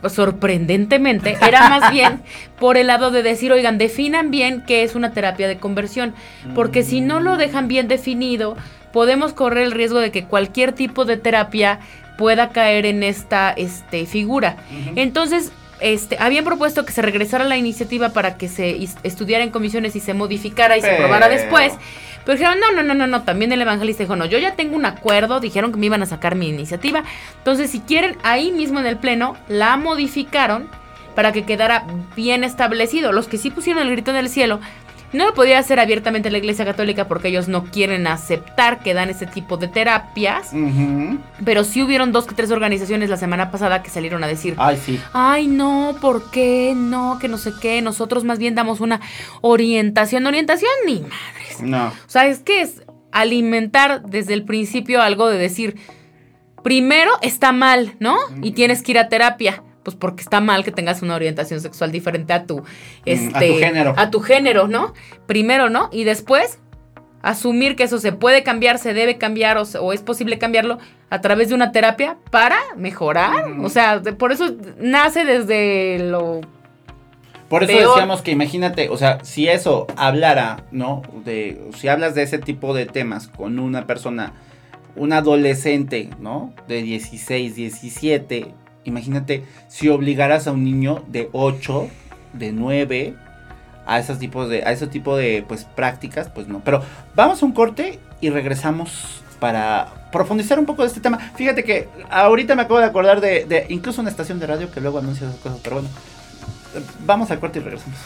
sorprendentemente, 0.10 1.38
era 1.46 1.70
más 1.70 1.92
bien 1.94 2.22
por 2.60 2.78
el 2.78 2.88
lado 2.88 3.10
de 3.10 3.24
decir, 3.24 3.52
oigan, 3.52 3.78
definan 3.78 4.30
bien 4.30 4.64
qué 4.68 4.84
es 4.84 4.96
una 4.96 5.12
terapia 5.12 5.48
de 5.48 5.58
conversión, 5.58 6.14
porque 6.54 6.84
si 6.84 7.02
no 7.02 7.20
lo 7.20 7.38
dejan 7.38 7.68
bien 7.68 7.88
definido, 7.88 8.58
podemos 8.92 9.34
correr 9.34 9.64
el 9.64 9.72
riesgo 9.72 10.00
de 10.00 10.12
que 10.12 10.26
cualquier 10.26 10.74
tipo 10.74 11.06
de 11.06 11.18
terapia 11.18 11.80
pueda 12.24 12.52
caer 12.52 12.86
en 12.86 13.04
esta 13.04 13.52
este, 13.52 14.06
figura. 14.06 14.56
Entonces, 14.96 15.52
este, 15.82 16.16
habían 16.22 16.46
propuesto 16.46 16.86
que 16.86 16.94
se 16.94 17.02
regresara 17.02 17.44
la 17.44 17.58
iniciativa 17.58 18.14
para 18.14 18.38
que 18.38 18.48
se 18.48 18.88
estudiara 19.04 19.44
en 19.44 19.50
comisiones 19.50 19.94
y 19.98 20.00
se 20.00 20.14
modificara 20.14 20.78
y 20.78 20.82
se 20.82 20.90
aprobara 20.90 21.28
después. 21.28 21.74
Pero 22.24 22.38
dijeron, 22.38 22.62
no, 22.62 22.72
no, 22.72 22.82
no, 22.82 22.94
no, 22.94 23.08
no. 23.08 23.24
También 23.24 23.52
el 23.52 23.62
evangelista 23.62 24.04
dijo, 24.04 24.16
no, 24.16 24.26
yo 24.26 24.38
ya 24.38 24.56
tengo 24.56 24.78
un 24.78 24.86
acuerdo. 24.86 25.42
Dijeron 25.42 25.74
que 25.74 25.78
me 25.78 25.88
iban 25.88 26.02
a 26.02 26.06
sacar 26.06 26.36
mi 26.36 26.48
iniciativa. 26.48 27.04
Entonces, 27.40 27.70
si 27.72 27.82
quieren, 27.82 28.16
ahí 28.24 28.54
mismo 28.54 28.80
en 28.80 28.86
el 28.86 28.96
pleno, 28.96 29.36
la 29.50 29.76
modificaron 29.76 30.70
para 31.16 31.34
que 31.34 31.44
quedara 31.44 31.84
bien 32.16 32.46
establecido. 32.46 33.12
Los 33.12 33.28
que 33.28 33.38
sí 33.38 33.52
pusieron 33.52 33.82
el 33.84 33.92
grito 33.92 34.12
en 34.12 34.18
el 34.18 34.30
cielo, 34.30 34.62
no 35.14 35.26
lo 35.26 35.34
podía 35.34 35.60
hacer 35.60 35.80
abiertamente 35.80 36.32
la 36.32 36.40
Iglesia 36.40 36.66
Católica 36.66 37.08
porque 37.08 37.30
ellos 37.30 37.48
no 37.48 37.66
quieren 37.66 38.08
aceptar 38.08 38.80
que 38.80 38.94
dan 38.94 39.10
ese 39.10 39.26
tipo 39.26 39.58
de 39.58 39.68
terapias. 39.68 40.52
Pero 41.46 41.64
sí 41.64 41.82
hubieron 41.82 42.12
dos 42.12 42.26
que 42.26 42.36
tres 42.36 42.52
organizaciones 42.52 43.10
la 43.10 43.18
semana 43.18 43.52
pasada 43.52 43.84
que 43.84 43.90
salieron 43.90 44.24
a 44.24 44.28
decir, 44.28 44.56
Ay, 44.58 44.78
sí. 44.84 45.00
Ay, 45.14 45.48
no, 45.48 45.96
¿por 46.02 46.32
qué? 46.32 46.74
No, 46.76 47.18
que 47.20 47.28
no 47.28 47.38
sé 47.38 47.52
qué. 47.62 47.82
Nosotros 47.82 48.24
más 48.24 48.40
bien 48.40 48.56
damos 48.56 48.82
una 48.82 49.02
orientación. 49.42 50.26
Orientación 50.26 50.72
ni 50.86 51.00
madres. 51.00 51.62
No. 51.62 51.88
O 51.88 52.10
sea, 52.10 52.26
es 52.26 52.40
que 52.40 52.62
es 52.62 52.84
alimentar 53.12 54.04
desde 54.04 54.34
el 54.34 54.44
principio 54.44 55.02
algo 55.02 55.30
de 55.30 55.38
decir, 55.38 55.76
primero 56.64 57.12
está 57.22 57.52
mal, 57.52 57.96
¿no? 58.00 58.18
Y 58.42 58.52
tienes 58.52 58.82
que 58.82 58.92
ir 58.92 59.00
a 59.00 59.10
terapia. 59.10 59.64
Pues 59.84 59.96
porque 59.96 60.22
está 60.24 60.40
mal 60.40 60.64
que 60.64 60.72
tengas 60.72 61.02
una 61.02 61.16
orientación 61.16 61.60
sexual 61.60 61.92
diferente 61.92 62.32
a 62.34 62.46
tu, 62.46 62.64
este, 63.06 63.36
a 63.36 63.40
tu 63.54 63.60
género. 63.60 63.94
A 63.98 64.10
tu 64.10 64.20
género, 64.22 64.68
¿no? 64.68 64.94
Primero, 65.28 65.70
¿no? 65.70 65.90
Y 65.92 66.06
después 66.06 66.60
asumir 67.22 67.76
que 67.76 67.84
eso 67.84 68.00
se 68.00 68.12
puede 68.12 68.44
cambiar, 68.44 68.78
se 68.80 68.94
debe 68.94 69.18
cambiar 69.18 69.58
o, 69.58 69.94
es 69.94 70.02
posible 70.02 70.38
cambiarlo 70.38 70.78
a 71.10 71.22
través 71.22 71.50
de 71.50 71.56
una 71.56 71.72
terapia 71.72 72.18
para 72.32 72.58
mejorar. 72.76 73.46
O 73.62 73.70
sea, 73.70 74.00
de- 74.00 74.14
por 74.14 74.32
eso 74.32 74.56
nace 74.80 75.24
desde 75.26 76.00
lo 76.00 76.42
Por 77.50 77.64
eso 77.64 77.72
Peor. 77.74 77.90
decíamos 77.90 78.22
que 78.22 78.32
imagínate, 78.32 78.90
o 78.90 78.98
sea, 78.98 79.24
si 79.24 79.48
eso 79.48 79.88
hablara, 79.96 80.66
¿no? 80.72 81.02
De, 81.24 81.62
si 81.78 81.88
hablas 81.88 82.14
de 82.16 82.24
ese 82.24 82.40
tipo 82.40 82.74
de 82.74 82.86
temas 82.88 83.28
con 83.28 83.60
una 83.60 83.86
persona, 83.88 84.34
un 84.96 85.14
adolescente, 85.14 86.10
¿no? 86.20 86.54
De 86.68 86.82
16, 86.82 87.56
17, 87.56 88.54
imagínate 88.84 89.44
si 89.68 89.90
obligaras 89.90 90.48
a 90.48 90.52
un 90.52 90.64
niño 90.64 91.04
de 91.08 91.30
8, 91.32 91.88
de 92.34 92.52
9 92.52 93.16
a 93.86 94.00
esos 94.00 94.20
tipos 94.20 94.50
de, 94.50 94.64
a 94.64 94.72
ese 94.72 94.88
tipo 94.88 95.18
de, 95.18 95.44
pues, 95.48 95.66
prácticas, 95.66 96.30
pues 96.30 96.48
no. 96.48 96.62
Pero 96.64 96.82
vamos 97.16 97.42
a 97.42 97.46
un 97.46 97.52
corte 97.52 98.00
y 98.22 98.30
regresamos 98.30 99.22
para 99.40 100.10
profundizar 100.12 100.58
un 100.58 100.66
poco 100.66 100.84
de 100.84 100.88
este 100.88 101.02
tema. 101.02 101.18
Fíjate 101.36 101.64
que 101.64 101.90
ahorita 102.10 102.56
me 102.56 102.62
acabo 102.62 102.80
de 102.80 102.86
acordar 102.86 103.20
de, 103.20 103.46
de 103.46 103.66
incluso 103.70 104.02
una 104.02 104.10
estación 104.10 104.40
de 104.40 104.48
radio 104.48 104.72
que 104.72 104.80
luego 104.80 105.00
anuncia 105.00 105.28
esas 105.28 105.40
cosas, 105.40 105.60
pero 105.64 105.78
bueno. 105.78 105.90
Vamos 107.06 107.30
al 107.30 107.40
corte 107.40 107.60
y 107.60 107.62
regresamos. 107.62 107.98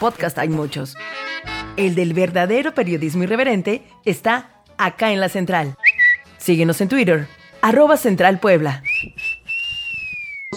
Podcast 0.00 0.38
hay 0.38 0.48
muchos. 0.48 0.96
El 1.76 1.94
del 1.94 2.14
verdadero 2.14 2.74
periodismo 2.74 3.24
irreverente 3.24 3.82
está 4.04 4.62
acá 4.78 5.12
en 5.12 5.20
la 5.20 5.28
central. 5.28 5.76
Síguenos 6.38 6.80
en 6.80 6.88
Twitter, 6.88 7.28
arroba 7.66 7.96
Central 7.96 8.38
Puebla. 8.38 8.80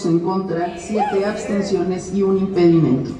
en 0.05 0.19
contra, 0.19 0.77
siete 0.77 1.25
abstenciones 1.25 2.13
y 2.13 2.21
un 2.21 2.37
impedimento. 2.37 3.11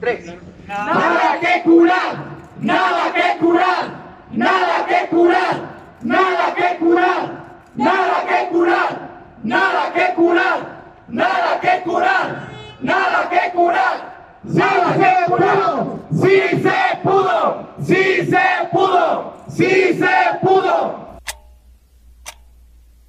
tres. 0.00 0.34
Nada 0.66 1.38
que 1.40 1.62
curar, 1.62 2.24
nada 2.58 3.12
que 3.12 3.38
curar, 3.38 4.16
nada 4.32 4.86
que 4.86 5.08
curar, 5.14 5.56
nada 6.02 6.54
que 6.54 6.78
curar, 6.78 7.68
nada 7.74 8.26
que 8.26 8.48
curar, 8.48 9.36
nada 9.42 9.92
que 9.92 10.14
curar, 10.14 10.88
nada 11.08 11.60
que 11.60 11.82
curar, 11.84 12.48
nada 12.82 13.28
que 13.34 13.52
curar. 13.52 14.12
¡Sí 14.44 14.82
se 15.02 15.28
pudo! 15.28 15.98
¡Sí 16.12 16.40
se 16.64 16.88
pudo! 17.02 17.74
¡Sí 17.84 18.24
se 18.24 18.68
pudo! 18.72 19.34
¡Sí 19.48 19.98
se 19.98 20.38
pudo! 20.40 21.01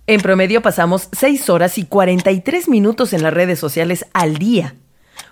En 0.06 0.20
promedio 0.20 0.62
pasamos 0.62 1.08
6 1.14 1.50
horas 1.50 1.78
y 1.78 1.86
43 1.86 2.68
minutos 2.68 3.14
en 3.14 3.24
las 3.24 3.34
redes 3.34 3.58
sociales 3.58 4.06
al 4.14 4.38
día. 4.38 4.76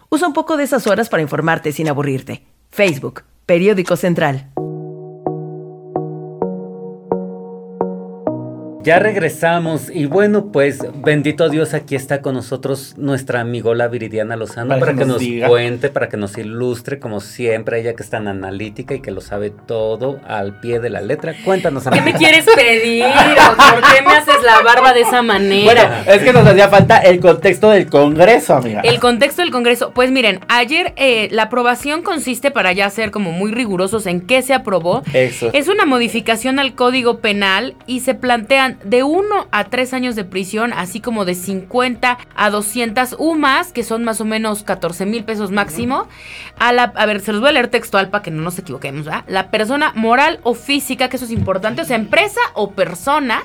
Usa 0.09 0.27
un 0.27 0.33
poco 0.33 0.55
de 0.55 0.63
esas 0.63 0.87
horas 0.87 1.09
para 1.09 1.21
informarte 1.21 1.73
sin 1.73 1.89
aburrirte. 1.89 2.45
Facebook, 2.69 3.23
Periódico 3.45 3.97
Central. 3.97 4.49
Ya 8.83 8.97
regresamos 8.97 9.89
y 9.93 10.05
bueno, 10.07 10.47
pues 10.51 10.79
bendito 11.03 11.49
Dios, 11.49 11.75
aquí 11.75 11.95
está 11.95 12.21
con 12.21 12.33
nosotros 12.33 12.95
nuestra 12.97 13.39
amigola 13.41 13.87
Viridiana 13.87 14.35
Lozano 14.35 14.69
Para 14.69 14.79
para, 14.79 14.91
que 14.93 14.99
que 14.99 15.05
nos 15.05 15.19
diga. 15.19 15.47
cuente, 15.47 15.89
para 15.89 16.09
que 16.09 16.17
nos 16.17 16.35
ilustre, 16.37 16.97
como 16.99 17.19
siempre, 17.21 17.79
ella 17.79 17.93
que 17.93 18.01
es 18.01 18.09
tan 18.09 18.27
analítica 18.27 18.95
y 18.95 18.99
que 19.01 19.11
lo 19.11 19.21
sabe 19.21 19.51
todo 19.51 20.19
al 20.27 20.59
pie 20.59 20.79
de 20.79 20.89
la 20.89 21.01
letra. 21.01 21.35
Cuéntanos, 21.45 21.83
¿Qué 21.83 21.91
me 21.91 21.99
amiga. 21.99 22.17
quieres 22.17 22.45
pedir? 22.55 23.05
¿O 23.05 23.55
por 23.75 23.81
qué 23.93 24.01
me 24.01 24.13
haces 24.15 24.41
la 24.43 24.61
barba 24.63 24.93
de 24.93 25.01
esa 25.01 25.21
manera? 25.21 25.63
Bueno, 26.03 26.11
es 26.13 26.23
que 26.23 26.33
nos 26.33 26.47
hacía 26.47 26.67
falta 26.69 26.97
el 26.99 27.19
contexto 27.19 27.69
del 27.69 27.87
Congreso, 27.87 28.55
amiga. 28.55 28.81
El 28.81 28.99
contexto 28.99 29.43
del 29.43 29.51
Congreso. 29.51 29.91
Pues 29.93 30.09
miren, 30.11 30.39
ayer 30.47 30.93
eh, 30.95 31.27
la 31.31 31.43
aprobación 31.43 32.01
consiste, 32.01 32.49
para 32.49 32.71
ya 32.73 32.89
ser 32.89 33.11
como 33.11 33.31
muy 33.31 33.51
rigurosos 33.51 34.07
en 34.07 34.21
qué 34.21 34.41
se 34.41 34.55
aprobó, 34.55 35.03
Eso. 35.13 35.51
es 35.53 35.67
una 35.67 35.85
modificación 35.85 36.57
al 36.57 36.73
Código 36.73 37.19
Penal 37.19 37.75
y 37.85 37.99
se 37.99 38.15
plantean 38.15 38.70
de 38.83 39.03
1 39.03 39.47
a 39.51 39.63
3 39.65 39.93
años 39.93 40.15
de 40.15 40.23
prisión, 40.23 40.73
así 40.73 41.01
como 41.01 41.25
de 41.25 41.35
50 41.35 42.17
a 42.35 42.49
200 42.49 43.15
UMAS, 43.19 43.71
que 43.71 43.83
son 43.83 44.03
más 44.03 44.21
o 44.21 44.25
menos 44.25 44.63
14 44.63 45.05
mil 45.05 45.23
pesos 45.23 45.51
máximo. 45.51 46.07
A, 46.57 46.73
la, 46.73 46.83
a 46.95 47.05
ver, 47.05 47.21
se 47.21 47.31
los 47.31 47.41
voy 47.41 47.49
a 47.49 47.53
leer 47.53 47.67
textual 47.67 48.09
para 48.09 48.23
que 48.23 48.31
no 48.31 48.41
nos 48.41 48.57
equivoquemos. 48.59 49.05
¿verdad? 49.05 49.23
La 49.27 49.51
persona 49.51 49.91
moral 49.95 50.39
o 50.43 50.53
física, 50.53 51.09
que 51.09 51.17
eso 51.17 51.25
es 51.25 51.31
importante, 51.31 51.81
o 51.81 51.85
sea, 51.85 51.95
empresa 51.95 52.41
o 52.53 52.71
persona. 52.71 53.43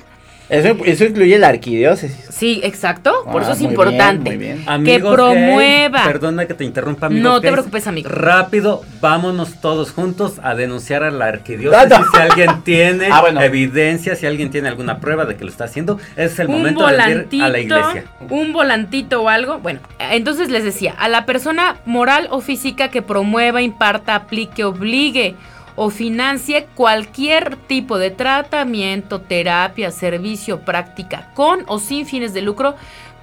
Eso, 0.49 0.75
eso 0.85 1.03
incluye 1.03 1.37
la 1.37 1.49
arquidiócesis. 1.49 2.25
Sí, 2.29 2.61
exacto, 2.63 3.25
por 3.31 3.41
Ah, 3.41 3.45
eso 3.45 3.53
es 3.53 3.59
muy 3.61 3.71
importante. 3.71 4.29
bien, 4.37 4.37
muy 4.37 4.37
bien. 4.37 4.63
Amigos 4.69 5.13
promueva. 5.13 5.99
gay, 6.03 6.07
perdona 6.13 6.45
que 6.45 6.53
te 6.53 6.63
interrumpa, 6.63 7.07
amigos 7.07 7.23
No 7.23 7.41
te 7.41 7.47
gays. 7.47 7.53
preocupes, 7.53 7.87
amigo. 7.87 8.09
Rápido, 8.09 8.81
vámonos 9.01 9.59
todos 9.59 9.91
juntos 9.91 10.39
a 10.43 10.55
denunciar 10.55 11.03
a 11.03 11.11
la 11.11 11.25
arquidiócesis. 11.25 11.91
Ah, 11.91 11.99
no. 11.99 12.05
Si 12.11 12.17
alguien 12.17 12.61
tiene 12.63 13.07
Ah, 13.11 13.21
bueno. 13.21 13.41
evidencia, 13.41 14.15
si 14.15 14.25
alguien 14.25 14.49
tiene 14.49 14.69
alguna 14.69 14.99
prueba 14.99 15.25
de 15.25 15.35
que 15.35 15.43
lo 15.43 15.49
está 15.49 15.65
haciendo, 15.65 15.99
es 16.15 16.39
el 16.39 16.47
un 16.47 16.57
momento 16.59 16.85
de 16.85 16.91
volantito, 16.93 17.35
ir 17.35 17.43
a 17.43 17.49
la 17.49 17.59
iglesia. 17.59 18.03
un 18.29 18.53
volantito 18.53 19.21
o 19.23 19.29
algo. 19.29 19.59
Bueno, 19.59 19.81
entonces 19.99 20.49
les 20.49 20.63
decía, 20.63 20.93
a 20.97 21.09
la 21.09 21.25
persona 21.25 21.75
moral 21.85 22.27
o 22.31 22.39
física 22.39 22.89
que 22.89 23.01
promueva, 23.01 23.61
imparta, 23.61 24.15
aplique, 24.15 24.63
obligue 24.63 25.35
o 25.77 25.91
financie 25.91 26.67
cualquier 26.75 27.55
tipo 27.55 27.97
de 27.97 28.11
tratamiento, 28.11 29.21
terapia, 29.21 29.91
servicio, 29.91 30.61
práctica, 30.61 31.31
con 31.35 31.63
o 31.67 31.79
sin 31.79 32.05
fines 32.05 32.33
de 32.33 32.41
lucro, 32.41 32.75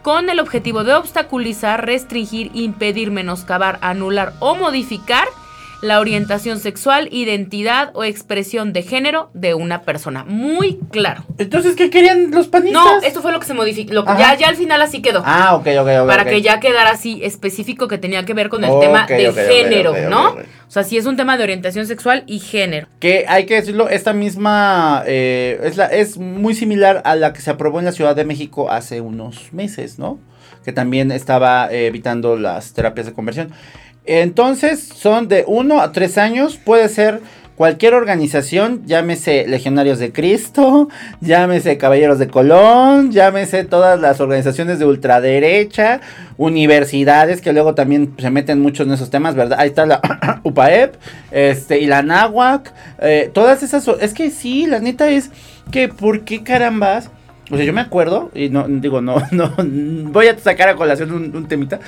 con 0.02 0.30
el 0.30 0.38
objetivo 0.38 0.84
de 0.84 0.94
obstaculizar, 0.94 1.84
restringir, 1.84 2.50
impedir, 2.54 3.10
menoscabar, 3.10 3.78
anular 3.82 4.34
o 4.38 4.54
modificar 4.54 5.26
la 5.84 6.00
orientación 6.00 6.58
sexual, 6.58 7.08
identidad 7.12 7.90
o 7.94 8.04
expresión 8.04 8.72
de 8.72 8.82
género 8.82 9.30
de 9.34 9.54
una 9.54 9.82
persona. 9.82 10.24
Muy 10.24 10.78
claro. 10.90 11.24
Entonces, 11.38 11.76
¿qué 11.76 11.90
querían 11.90 12.30
los 12.30 12.48
panistas? 12.48 12.82
No, 12.82 13.02
esto 13.02 13.22
fue 13.22 13.32
lo 13.32 13.40
que 13.40 13.46
se 13.46 13.54
modificó. 13.54 14.04
Ya, 14.18 14.34
ya 14.36 14.48
al 14.48 14.56
final 14.56 14.82
así 14.82 15.02
quedó. 15.02 15.22
Ah, 15.24 15.54
ok, 15.54 15.66
ok, 15.78 15.88
ok. 16.02 16.08
para 16.08 16.24
que 16.24 16.42
ya 16.42 16.60
quedara 16.60 16.90
así 16.90 17.20
específico 17.22 17.86
que 17.88 17.98
tenía 17.98 18.24
que 18.24 18.34
ver 18.34 18.48
con 18.48 18.64
el 18.64 18.80
tema 18.80 19.06
de 19.06 19.32
género, 19.32 19.94
¿no? 20.08 20.36
O 20.66 20.70
sea, 20.74 20.82
sí 20.82 20.96
es 20.96 21.06
un 21.06 21.16
tema 21.16 21.36
de 21.36 21.44
orientación 21.44 21.86
sexual 21.86 22.24
y 22.26 22.40
género. 22.40 22.88
Que 22.98 23.26
hay 23.28 23.46
que 23.46 23.54
decirlo, 23.54 23.88
esta 23.88 24.12
misma 24.12 25.04
eh, 25.06 25.60
es, 25.62 25.76
la, 25.76 25.86
es 25.86 26.16
muy 26.16 26.54
similar 26.54 27.02
a 27.04 27.14
la 27.14 27.32
que 27.32 27.42
se 27.42 27.50
aprobó 27.50 27.78
en 27.78 27.84
la 27.84 27.92
Ciudad 27.92 28.16
de 28.16 28.24
México 28.24 28.70
hace 28.70 29.00
unos 29.00 29.52
meses, 29.52 29.98
¿no? 29.98 30.18
Que 30.64 30.72
también 30.72 31.12
estaba 31.12 31.70
eh, 31.70 31.86
evitando 31.86 32.36
las 32.36 32.72
terapias 32.72 33.06
de 33.06 33.12
conversión. 33.12 33.52
Entonces, 34.06 34.88
son 34.94 35.28
de 35.28 35.44
uno 35.46 35.80
a 35.80 35.92
tres 35.92 36.18
años, 36.18 36.58
puede 36.62 36.88
ser 36.88 37.20
cualquier 37.56 37.94
organización, 37.94 38.82
llámese 38.84 39.46
Legionarios 39.46 39.98
de 39.98 40.12
Cristo, 40.12 40.88
llámese 41.20 41.78
Caballeros 41.78 42.18
de 42.18 42.28
Colón, 42.28 43.12
llámese 43.12 43.64
todas 43.64 44.00
las 44.00 44.20
organizaciones 44.20 44.78
de 44.78 44.86
ultraderecha, 44.86 46.00
universidades 46.36 47.40
que 47.40 47.52
luego 47.52 47.74
también 47.74 48.14
se 48.18 48.30
meten 48.30 48.60
mucho 48.60 48.82
en 48.82 48.92
esos 48.92 49.10
temas, 49.10 49.34
¿verdad? 49.34 49.58
Ahí 49.60 49.68
está 49.68 49.86
la 49.86 50.00
UPAEP, 50.42 50.96
este, 51.30 51.80
y 51.80 51.86
la 51.86 52.02
NAWAC, 52.02 52.72
eh, 53.00 53.30
todas 53.32 53.62
esas, 53.62 53.86
es 54.00 54.14
que 54.14 54.30
sí, 54.30 54.66
la 54.66 54.80
neta 54.80 55.08
es 55.08 55.30
que, 55.70 55.88
¿por 55.88 56.24
qué 56.24 56.42
carambas? 56.42 57.10
O 57.50 57.56
sea, 57.56 57.64
yo 57.64 57.72
me 57.72 57.82
acuerdo, 57.82 58.30
y 58.34 58.48
no, 58.48 58.66
digo, 58.68 59.00
no, 59.00 59.16
no, 59.30 59.52
voy 60.10 60.26
a 60.26 60.38
sacar 60.38 60.68
a 60.68 60.76
colación 60.76 61.12
un 61.12 61.46
temita. 61.46 61.78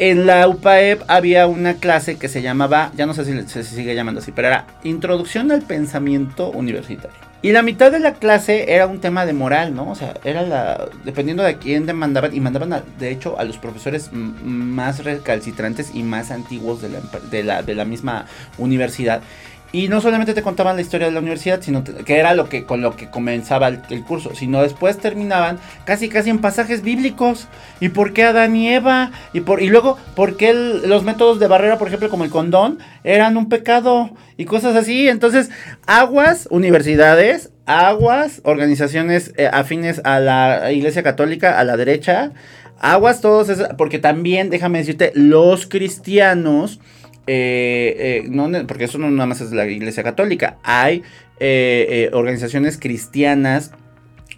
En 0.00 0.26
la 0.26 0.46
UPAEP 0.46 1.02
había 1.08 1.48
una 1.48 1.74
clase 1.74 2.18
que 2.18 2.28
se 2.28 2.40
llamaba, 2.40 2.92
ya 2.96 3.04
no 3.04 3.14
sé 3.14 3.24
si 3.24 3.48
se 3.48 3.64
sigue 3.64 3.96
llamando 3.96 4.20
así, 4.20 4.30
pero 4.30 4.46
era 4.46 4.64
Introducción 4.84 5.50
al 5.50 5.62
Pensamiento 5.62 6.50
Universitario. 6.50 7.18
Y 7.42 7.50
la 7.50 7.62
mitad 7.62 7.90
de 7.90 7.98
la 7.98 8.14
clase 8.14 8.72
era 8.72 8.86
un 8.86 9.00
tema 9.00 9.24
de 9.24 9.32
moral, 9.32 9.74
¿no? 9.74 9.90
O 9.90 9.94
sea, 9.94 10.14
era 10.24 10.42
la. 10.42 10.88
Dependiendo 11.04 11.44
de 11.44 11.56
quién 11.56 11.86
demandaban, 11.86 12.34
y 12.34 12.40
mandaban, 12.40 12.82
de 12.98 13.10
hecho, 13.10 13.38
a 13.38 13.44
los 13.44 13.58
profesores 13.58 14.10
más 14.12 15.04
recalcitrantes 15.04 15.94
y 15.94 16.02
más 16.02 16.32
antiguos 16.32 16.82
de 16.82 16.88
la, 16.88 17.00
de 17.30 17.44
la, 17.44 17.62
de 17.62 17.74
la 17.76 17.84
misma 17.84 18.26
universidad. 18.56 19.22
Y 19.70 19.88
no 19.88 20.00
solamente 20.00 20.32
te 20.32 20.42
contaban 20.42 20.76
la 20.76 20.82
historia 20.82 21.08
de 21.08 21.12
la 21.12 21.20
universidad, 21.20 21.60
sino 21.60 21.84
que 21.84 22.16
era 22.16 22.34
lo 22.34 22.48
que 22.48 22.64
con 22.64 22.80
lo 22.80 22.96
que 22.96 23.10
comenzaba 23.10 23.68
el, 23.68 24.02
curso, 24.02 24.34
sino 24.34 24.62
después 24.62 24.96
terminaban 24.96 25.58
casi 25.84 26.08
casi 26.08 26.30
en 26.30 26.38
pasajes 26.38 26.82
bíblicos. 26.82 27.48
¿Y 27.78 27.90
por 27.90 28.14
qué 28.14 28.24
Adán 28.24 28.56
y 28.56 28.68
Eva? 28.72 29.10
Y 29.34 29.40
por 29.40 29.60
y 29.60 29.68
luego 29.68 29.98
por 30.14 30.38
qué 30.38 30.54
los 30.54 31.02
métodos 31.02 31.38
de 31.38 31.48
barrera, 31.48 31.76
por 31.76 31.88
ejemplo, 31.88 32.08
como 32.08 32.24
el 32.24 32.30
condón, 32.30 32.78
eran 33.04 33.36
un 33.36 33.50
pecado 33.50 34.10
y 34.38 34.46
cosas 34.46 34.74
así. 34.74 35.06
Entonces, 35.06 35.50
aguas 35.86 36.48
universidades, 36.50 37.50
aguas 37.66 38.40
organizaciones 38.44 39.34
eh, 39.36 39.50
afines 39.52 40.00
a 40.04 40.18
la 40.18 40.72
Iglesia 40.72 41.02
Católica, 41.02 41.58
a 41.58 41.64
la 41.64 41.76
derecha, 41.76 42.32
aguas 42.80 43.20
todos 43.20 43.48
porque 43.76 43.98
también 43.98 44.48
déjame 44.48 44.78
decirte, 44.78 45.12
los 45.14 45.66
cristianos 45.66 46.80
eh, 47.28 48.24
eh, 48.24 48.28
no, 48.28 48.50
porque 48.66 48.84
eso 48.84 48.98
no 48.98 49.10
nada 49.10 49.26
más 49.26 49.40
es 49.40 49.52
la 49.52 49.66
iglesia 49.66 50.02
católica. 50.02 50.56
Hay 50.62 51.02
eh, 51.38 51.86
eh, 51.88 52.10
organizaciones 52.12 52.78
cristianas 52.78 53.72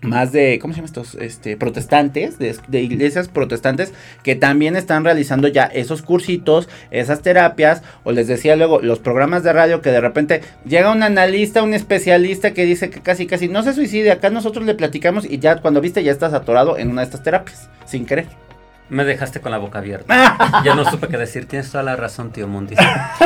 más 0.03 0.33
de, 0.33 0.59
¿cómo 0.61 0.72
se 0.72 0.79
llama 0.79 0.87
estos? 0.87 1.14
Este, 1.14 1.57
protestantes, 1.57 2.38
de, 2.38 2.57
de 2.68 2.81
iglesias 2.81 3.29
protestantes, 3.29 3.92
que 4.22 4.35
también 4.35 4.76
están 4.76 5.05
realizando 5.05 5.46
ya 5.46 5.64
esos 5.64 6.03
cursitos, 6.03 6.68
esas 6.90 7.20
terapias, 7.20 7.83
o 8.03 8.12
les 8.12 8.26
decía 8.26 8.57
luego, 8.57 8.81
los 8.81 8.98
programas 8.98 9.42
de 9.42 9.53
radio 9.53 9.83
que 9.83 9.90
de 9.90 10.00
repente 10.00 10.40
llega 10.64 10.90
un 10.90 11.03
analista, 11.03 11.62
un 11.62 11.74
especialista 11.74 12.55
que 12.55 12.64
dice 12.64 12.88
que 12.90 13.00
casi, 13.00 13.26
casi 13.26 13.48
no 13.48 13.62
se 13.62 13.74
suicide, 13.74 14.11
acá 14.11 14.31
nosotros 14.31 14.64
le 14.64 14.74
platicamos 14.74 15.26
y 15.31 15.38
ya 15.38 15.61
cuando 15.61 15.81
viste 15.81 16.03
ya 16.03 16.12
estás 16.12 16.33
atorado 16.33 16.79
en 16.79 16.90
una 16.90 17.03
de 17.03 17.07
estas 17.07 17.22
terapias, 17.22 17.68
sin 17.85 18.07
querer. 18.07 18.50
Me 18.90 19.05
dejaste 19.05 19.40
con 19.40 19.50
la 19.53 19.59
boca 19.59 19.79
abierta. 19.79 20.62
ya 20.64 20.74
no 20.74 20.85
supe 20.90 21.09
qué 21.09 21.16
decir. 21.16 21.46
Tienes 21.46 21.70
toda 21.70 21.83
la 21.85 21.96
razón, 21.96 22.31
tío. 22.33 22.46
Por 22.50 22.66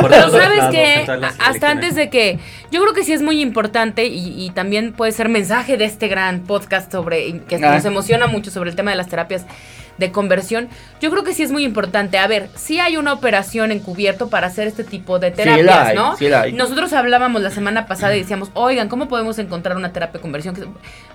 Pero 0.09 0.27
todos 0.27 0.41
sabes 0.41 0.57
lados, 0.57 0.75
que 0.75 1.05
hasta 1.39 1.69
antes 1.69 1.95
de 1.95 2.09
que 2.09 2.39
yo 2.71 2.81
creo 2.81 2.93
que 2.93 3.03
sí 3.03 3.11
es 3.13 3.21
muy 3.21 3.41
importante 3.41 4.05
y, 4.05 4.45
y 4.45 4.51
también 4.51 4.93
puede 4.93 5.11
ser 5.11 5.27
mensaje 5.27 5.77
de 5.77 5.85
este 5.85 6.07
gran 6.07 6.41
podcast 6.41 6.91
sobre 6.91 7.39
que 7.41 7.55
Ah. 7.55 7.75
nos 7.75 7.85
emociona 7.85 8.27
mucho 8.27 8.51
sobre 8.51 8.69
el 8.69 8.75
tema 8.75 8.91
de 8.91 8.97
las 8.97 9.07
terapias 9.07 9.45
de 9.97 10.11
conversión. 10.11 10.67
Yo 11.01 11.09
creo 11.11 11.23
que 11.23 11.33
sí 11.33 11.43
es 11.43 11.51
muy 11.51 11.63
importante. 11.63 12.17
A 12.17 12.27
ver, 12.27 12.49
sí 12.55 12.79
hay 12.79 12.97
una 12.97 13.13
operación 13.13 13.71
encubierto 13.71 14.29
para 14.29 14.47
hacer 14.47 14.67
este 14.67 14.83
tipo 14.83 15.19
de 15.19 15.29
Sí 15.29 15.37
terapias, 15.37 15.65
la 15.65 15.87
hay, 15.87 15.95
¿no? 15.95 16.17
sí 16.17 16.27
la 16.27 16.41
hay. 16.41 16.53
Nosotros 16.53 16.91
hablábamos 16.93 17.41
la 17.41 17.49
semana 17.51 17.85
pasada 17.85 18.15
y 18.15 18.19
decíamos, 18.19 18.49
oigan, 18.53 18.89
¿cómo 18.89 19.07
podemos 19.07 19.39
encontrar 19.39 19.77
una 19.77 19.93
terapia 19.93 20.19
de 20.19 20.21
conversión? 20.21 20.55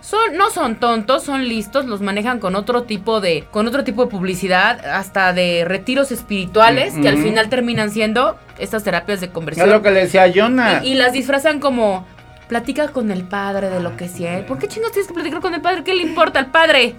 Son, 0.00 0.36
no 0.36 0.50
son 0.50 0.76
tontos, 0.76 1.22
son 1.24 1.46
listos, 1.48 1.84
los 1.84 2.00
manejan 2.00 2.38
con 2.38 2.56
otro 2.56 2.84
tipo 2.84 3.20
de, 3.20 3.44
con 3.50 3.66
otro 3.66 3.84
tipo 3.84 4.04
de 4.04 4.10
publicidad, 4.10 4.84
hasta 4.86 5.32
de 5.32 5.64
retiros 5.66 6.10
espirituales, 6.12 6.94
que 6.94 7.08
al 7.08 7.18
final 7.18 7.48
terminan 7.48 7.90
siendo 7.90 8.38
estas 8.58 8.82
terapias 8.84 9.20
de 9.20 9.26
Es 9.26 9.32
conversión. 9.32 9.70
lo 9.70 9.82
que 9.82 9.90
le 9.90 10.00
decía 10.00 10.24
a 10.24 10.32
Jonah. 10.34 10.80
Y, 10.84 10.92
y 10.92 10.94
las 10.94 11.12
disfrazan 11.12 11.60
como 11.60 12.06
platica 12.50 12.88
con 12.88 13.12
el 13.12 13.22
padre 13.22 13.70
de 13.70 13.78
lo 13.80 13.96
que 13.96 14.08
sea. 14.08 14.44
¿Por 14.44 14.58
qué 14.58 14.66
chingos 14.66 14.90
tienes 14.90 15.06
que 15.06 15.14
platicar 15.14 15.40
con 15.40 15.54
el 15.54 15.60
padre? 15.60 15.84
¿Qué 15.84 15.94
le 15.94 16.02
importa 16.02 16.40
al 16.40 16.50
padre? 16.50 16.96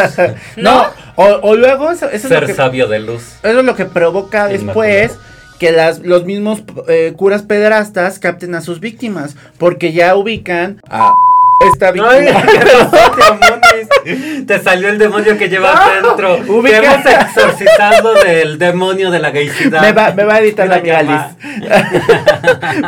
no, 0.58 0.84
o, 1.16 1.24
o 1.42 1.56
luego 1.56 1.90
eso, 1.90 2.06
eso 2.10 2.26
es 2.28 2.30
lo 2.32 2.38
Ser 2.38 2.46
que, 2.46 2.54
sabio 2.54 2.86
de 2.86 3.00
luz. 3.00 3.36
eso 3.42 3.60
es 3.60 3.64
lo 3.64 3.74
que 3.74 3.86
provoca 3.86 4.52
Inmaculado. 4.52 4.90
después 5.08 5.18
que 5.58 5.72
las, 5.72 6.00
los 6.00 6.24
mismos 6.26 6.62
eh, 6.88 7.14
curas 7.16 7.42
pederastas 7.42 8.18
capten 8.18 8.54
a 8.54 8.60
sus 8.60 8.78
víctimas, 8.80 9.36
porque 9.58 9.92
ya 9.92 10.14
ubican 10.16 10.80
a 10.88 11.14
esta 11.60 11.92
víctima. 11.92 12.12
Ay, 12.12 12.26
Te 14.46 14.58
salió 14.60 14.88
el 14.88 14.98
demonio 14.98 15.36
que 15.36 15.48
llevas 15.48 15.78
dentro. 16.02 16.38
ubica- 16.48 16.80
Te 16.80 16.86
hemos 16.86 17.06
exorcizado 17.06 18.14
del 18.14 18.58
demonio 18.58 19.10
de 19.10 19.18
la 19.18 19.30
gaycidad. 19.30 19.82
me, 19.82 19.92
va, 19.92 20.12
me 20.12 20.24
va 20.24 20.34
a 20.36 20.40
editar 20.40 20.68
la 20.68 20.78
Liz. 21.02 21.20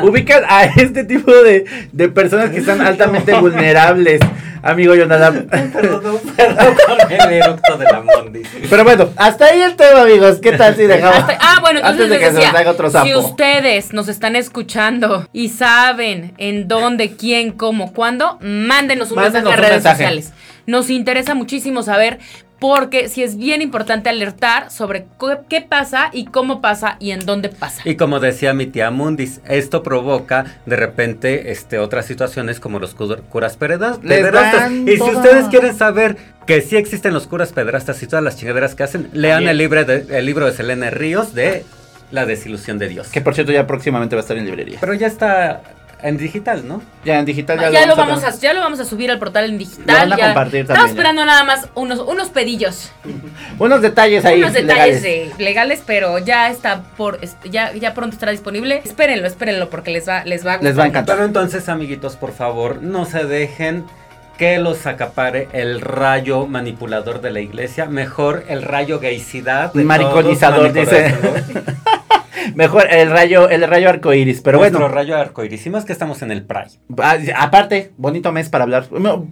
Ubican 0.02 0.42
a 0.48 0.64
este 0.64 1.04
tipo 1.04 1.32
de, 1.32 1.64
de 1.92 2.08
personas 2.08 2.50
que 2.50 2.58
están 2.58 2.80
altamente 2.80 3.34
vulnerables, 3.34 4.20
amigo 4.62 4.94
Jonathan. 4.94 5.46
Perdón, 5.72 6.20
perdón 6.36 6.74
con 6.86 7.12
el 7.12 7.32
eructo 7.32 7.76
de 7.78 7.84
la 7.84 8.00
mondis. 8.00 8.48
Pero 8.70 8.84
bueno, 8.84 9.08
hasta 9.16 9.46
ahí 9.46 9.60
el 9.60 9.76
tema, 9.76 10.02
amigos. 10.02 10.38
¿Qué 10.40 10.52
tal 10.52 10.76
si 10.76 10.82
dejamos? 10.82 11.16
Hasta- 11.18 11.38
ah, 11.40 11.58
bueno, 11.60 11.80
entonces 11.80 12.02
Antes 12.04 12.10
de 12.10 12.18
que 12.18 12.24
se 12.26 12.32
decía, 12.32 12.52
nos 12.52 12.60
haga 12.60 12.70
otro 12.70 12.90
sapo. 12.90 13.06
si 13.06 13.14
ustedes 13.14 13.92
nos 13.92 14.08
están 14.08 14.36
escuchando 14.36 15.28
y 15.32 15.48
saben 15.48 16.34
en 16.38 16.68
dónde, 16.68 17.16
quién, 17.16 17.52
cómo, 17.52 17.92
cuándo, 17.92 18.38
mándenos 18.40 19.10
un 19.10 19.16
Mándenos 19.16 19.44
mensaje 19.44 19.46
a 19.46 19.50
un 19.50 19.56
redes 19.56 19.72
mensaje. 19.72 19.96
sociales. 19.96 20.32
Nos 20.66 20.90
interesa 20.90 21.34
muchísimo 21.34 21.82
saber 21.82 22.18
porque 22.62 23.08
sí 23.08 23.24
es 23.24 23.36
bien 23.36 23.60
importante 23.60 24.08
alertar 24.08 24.70
sobre 24.70 25.06
qué 25.50 25.60
pasa 25.60 26.10
y 26.12 26.26
cómo 26.26 26.60
pasa 26.60 26.96
y 27.00 27.10
en 27.10 27.26
dónde 27.26 27.48
pasa. 27.48 27.82
Y 27.84 27.96
como 27.96 28.20
decía 28.20 28.54
mi 28.54 28.66
tía 28.66 28.90
Mundis, 28.92 29.40
esto 29.48 29.82
provoca 29.82 30.44
de 30.64 30.76
repente 30.76 31.50
este, 31.50 31.78
otras 31.80 32.06
situaciones 32.06 32.60
como 32.60 32.78
los 32.78 32.94
cu- 32.94 33.16
curas 33.28 33.56
pederastas. 33.56 33.98
Y 34.86 34.96
si 34.96 35.02
ustedes 35.02 35.48
quieren 35.48 35.76
saber 35.76 36.16
que 36.46 36.60
sí 36.60 36.76
existen 36.76 37.12
los 37.12 37.26
curas 37.26 37.52
pederastas 37.52 38.00
y 38.02 38.06
todas 38.06 38.24
las 38.24 38.36
chingaderas 38.36 38.74
que 38.76 38.84
hacen, 38.84 39.10
lean 39.12 39.48
el, 39.48 39.58
libre 39.58 39.84
de- 39.84 40.18
el 40.18 40.24
libro 40.24 40.46
de 40.46 40.52
Selene 40.52 40.90
Ríos 40.90 41.34
de 41.34 41.64
La 42.12 42.26
desilusión 42.26 42.78
de 42.78 42.88
Dios. 42.88 43.08
Que 43.08 43.20
por 43.20 43.34
cierto 43.34 43.52
ya 43.52 43.66
próximamente 43.66 44.14
va 44.14 44.20
a 44.20 44.22
estar 44.24 44.36
en 44.36 44.44
librería. 44.44 44.78
Pero 44.80 44.94
ya 44.94 45.08
está 45.08 45.62
en 46.02 46.16
digital, 46.16 46.66
¿no? 46.66 46.82
Ya 47.04 47.18
en 47.18 47.24
digital 47.24 47.58
ya, 47.60 47.70
Ya, 47.70 47.86
lo 47.86 47.92
a 47.92 47.96
vamos 47.96 48.24
a, 48.24 48.30
ya 48.36 48.52
lo 48.52 48.60
vamos 48.60 48.80
a 48.80 48.84
subir 48.84 49.10
al 49.10 49.18
portal 49.18 49.44
en 49.46 49.52
Lo 49.52 49.58
digital. 49.58 49.86
van 50.08 50.12
a 50.12 50.16
ya. 50.16 50.24
compartir 50.26 50.60
Estamos 50.60 50.78
también, 50.78 50.86
ya. 50.86 50.90
esperando 51.00 51.24
nada 51.24 51.44
más 51.44 51.68
unos, 51.74 51.98
unos 52.00 52.28
pedillos. 52.30 52.92
Unos 53.58 53.80
detalles 53.82 54.24
ahí. 54.24 54.40
unos 54.42 54.52
detalles 54.54 55.02
legales. 55.02 55.02
de- 55.38 55.44
legales, 55.44 55.82
pero 55.86 56.18
ya 56.18 56.48
está 56.50 56.82
por 56.96 57.20
ya, 57.48 57.72
ya 57.72 57.94
pronto 57.94 58.14
estará 58.14 58.32
disponible. 58.32 58.82
Espérenlo, 58.84 59.26
espérenlo 59.26 59.70
porque 59.70 59.90
les 59.90 60.08
va 60.08 60.24
les 60.24 60.44
va 60.46 60.54
a 60.54 60.58
Les 60.62 60.78
va 60.78 60.84
a 60.84 60.86
encantar. 60.86 61.16
Pero 61.16 61.26
entonces, 61.26 61.68
amiguitos, 61.68 62.16
por 62.16 62.32
favor, 62.32 62.82
no 62.82 63.04
se 63.04 63.24
dejen 63.24 63.84
que 64.38 64.58
los 64.58 64.86
acapare 64.86 65.48
el 65.52 65.80
rayo 65.80 66.46
manipulador 66.46 67.20
de 67.20 67.30
la 67.30 67.40
iglesia. 67.40 67.84
Mejor 67.86 68.44
el 68.48 68.62
rayo 68.62 68.98
gaycidad. 68.98 69.72
de 69.72 69.84
Mariconizador, 69.84 70.72
todos, 70.72 70.74
dice. 70.74 71.14
Mejor 72.54 72.86
el 72.90 73.10
rayo, 73.10 73.48
el 73.48 73.62
rayo 73.68 73.88
arcoiris. 73.88 74.40
Pero 74.40 74.58
Nuestro 74.58 74.80
bueno, 74.80 74.94
rayo 74.94 75.16
arcoiris. 75.16 75.66
Y 75.66 75.70
más 75.70 75.84
que 75.84 75.92
estamos 75.92 76.22
en 76.22 76.30
el 76.30 76.42
Pride. 76.44 76.70
a- 77.02 77.18
aparte, 77.42 77.92
bonito 77.96 78.32
mes 78.32 78.48
para 78.48 78.64
hablar. 78.64 78.86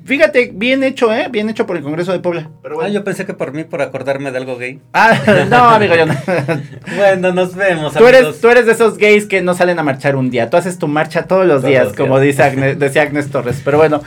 Fíjate, 0.04 0.50
bien 0.54 0.82
hecho, 0.84 1.12
¿eh? 1.12 1.28
Bien 1.30 1.48
hecho 1.48 1.66
por 1.66 1.76
el 1.76 1.82
Congreso 1.82 2.12
de 2.12 2.20
Puebla. 2.20 2.50
Pero 2.62 2.80
Ah, 2.82 2.88
yo 2.88 3.02
pensé 3.04 3.26
que 3.26 3.34
por 3.34 3.52
mí, 3.52 3.64
por 3.64 3.82
acordarme 3.82 4.30
de 4.30 4.38
algo 4.38 4.56
gay. 4.58 4.80
Ah, 4.92 5.14
no, 5.48 5.56
amigo, 5.70 5.94
yo 5.96 6.06
no. 6.06 6.14
Bueno, 6.96 7.32
nos 7.32 7.54
vemos, 7.54 7.92
Tú 7.94 8.04
amigos. 8.06 8.22
eres, 8.26 8.40
tú 8.40 8.48
eres 8.48 8.66
de 8.66 8.72
esos 8.72 8.98
gays 8.98 9.26
que 9.26 9.40
no 9.42 9.54
salen 9.54 9.78
a 9.78 9.82
marchar 9.82 10.16
un 10.16 10.30
día. 10.30 10.50
Tú 10.50 10.56
haces 10.56 10.78
tu 10.78 10.88
marcha 10.88 11.24
todos 11.24 11.46
los 11.46 11.58
Todos 11.62 11.68
días, 11.70 11.84
los 11.88 11.96
como 11.96 12.18
días. 12.20 12.36
dice 12.36 12.42
Agnes- 12.42 12.78
decía 12.78 13.02
Agnes 13.02 13.30
Torres. 13.30 13.60
Pero 13.64 13.78
bueno, 13.78 14.02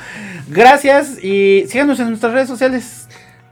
gracias 0.48 1.24
y 1.24 1.66
síganos 1.68 2.00
en 2.00 2.10
nuestras 2.10 2.34
redes 2.34 2.48
sociales. 2.48 3.03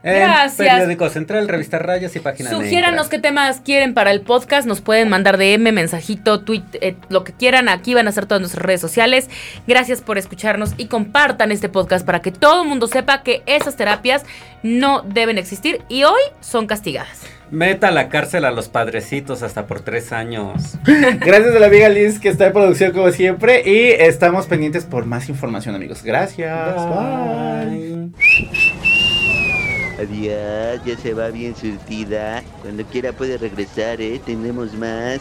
En 0.02 0.18
Gracias. 0.18 0.56
Periódico 0.56 1.08
Central, 1.10 1.48
Revista 1.48 1.78
Rayas 1.78 2.14
y 2.16 2.20
Página 2.20 2.50
Sugiéranos 2.50 3.08
qué 3.08 3.18
temas 3.18 3.60
quieren 3.60 3.94
para 3.94 4.10
el 4.10 4.20
podcast. 4.20 4.66
Nos 4.66 4.80
pueden 4.80 5.08
mandar 5.08 5.38
DM, 5.38 5.72
mensajito, 5.72 6.40
tweet, 6.40 6.64
eh, 6.74 6.96
lo 7.08 7.22
que 7.24 7.32
quieran. 7.32 7.68
Aquí 7.68 7.94
van 7.94 8.06
a 8.06 8.10
estar 8.10 8.26
todas 8.26 8.40
nuestras 8.40 8.64
redes 8.64 8.80
sociales. 8.80 9.30
Gracias 9.66 10.00
por 10.00 10.18
escucharnos 10.18 10.74
y 10.76 10.86
compartan 10.86 11.52
este 11.52 11.68
podcast 11.68 12.04
para 12.04 12.20
que 12.20 12.32
todo 12.32 12.62
el 12.62 12.68
mundo 12.68 12.88
sepa 12.88 13.22
que 13.22 13.42
esas 13.46 13.76
terapias 13.76 14.24
no 14.62 15.02
deben 15.02 15.38
existir 15.38 15.82
y 15.88 16.04
hoy 16.04 16.20
son 16.40 16.66
castigadas. 16.66 17.22
Meta 17.52 17.88
a 17.88 17.90
la 17.90 18.08
cárcel 18.08 18.46
a 18.46 18.50
los 18.50 18.70
padrecitos 18.70 19.42
hasta 19.42 19.66
por 19.66 19.80
tres 19.82 20.10
años. 20.12 20.78
Gracias 20.84 21.54
a 21.54 21.58
la 21.58 21.66
amiga 21.66 21.90
Liz 21.90 22.18
que 22.18 22.30
está 22.30 22.46
en 22.46 22.54
producción 22.54 22.92
como 22.92 23.10
siempre. 23.10 23.62
Y 23.64 23.90
estamos 23.90 24.46
pendientes 24.46 24.84
por 24.84 25.04
más 25.04 25.28
información, 25.28 25.74
amigos. 25.74 26.02
Gracias. 26.02 26.74
Bye. 26.74 28.10
Adiós, 29.98 30.80
ya 30.84 30.96
se 30.96 31.14
va 31.14 31.28
bien 31.28 31.54
surtida. 31.54 32.42
Cuando 32.62 32.84
quiera 32.84 33.12
puede 33.12 33.38
regresar, 33.38 34.00
¿eh? 34.00 34.20
Tenemos 34.24 34.72
más. 34.74 35.20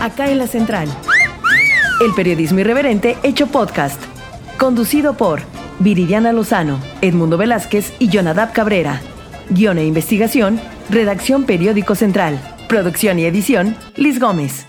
Acá 0.00 0.30
en 0.30 0.38
la 0.38 0.46
central. 0.46 0.88
El 2.00 2.14
periodismo 2.14 2.60
irreverente 2.60 3.16
hecho 3.24 3.48
podcast. 3.48 4.00
Conducido 4.56 5.14
por 5.14 5.40
Viridiana 5.80 6.32
Lozano, 6.32 6.80
Edmundo 7.00 7.36
Velázquez 7.38 7.92
y 7.98 8.08
Jonadab 8.08 8.52
Cabrera. 8.52 9.00
Guión 9.50 9.78
e 9.78 9.84
investigación, 9.84 10.60
redacción 10.90 11.44
Periódico 11.44 11.94
Central. 11.94 12.38
Producción 12.68 13.18
y 13.18 13.24
edición, 13.24 13.76
Liz 13.96 14.20
Gómez. 14.20 14.67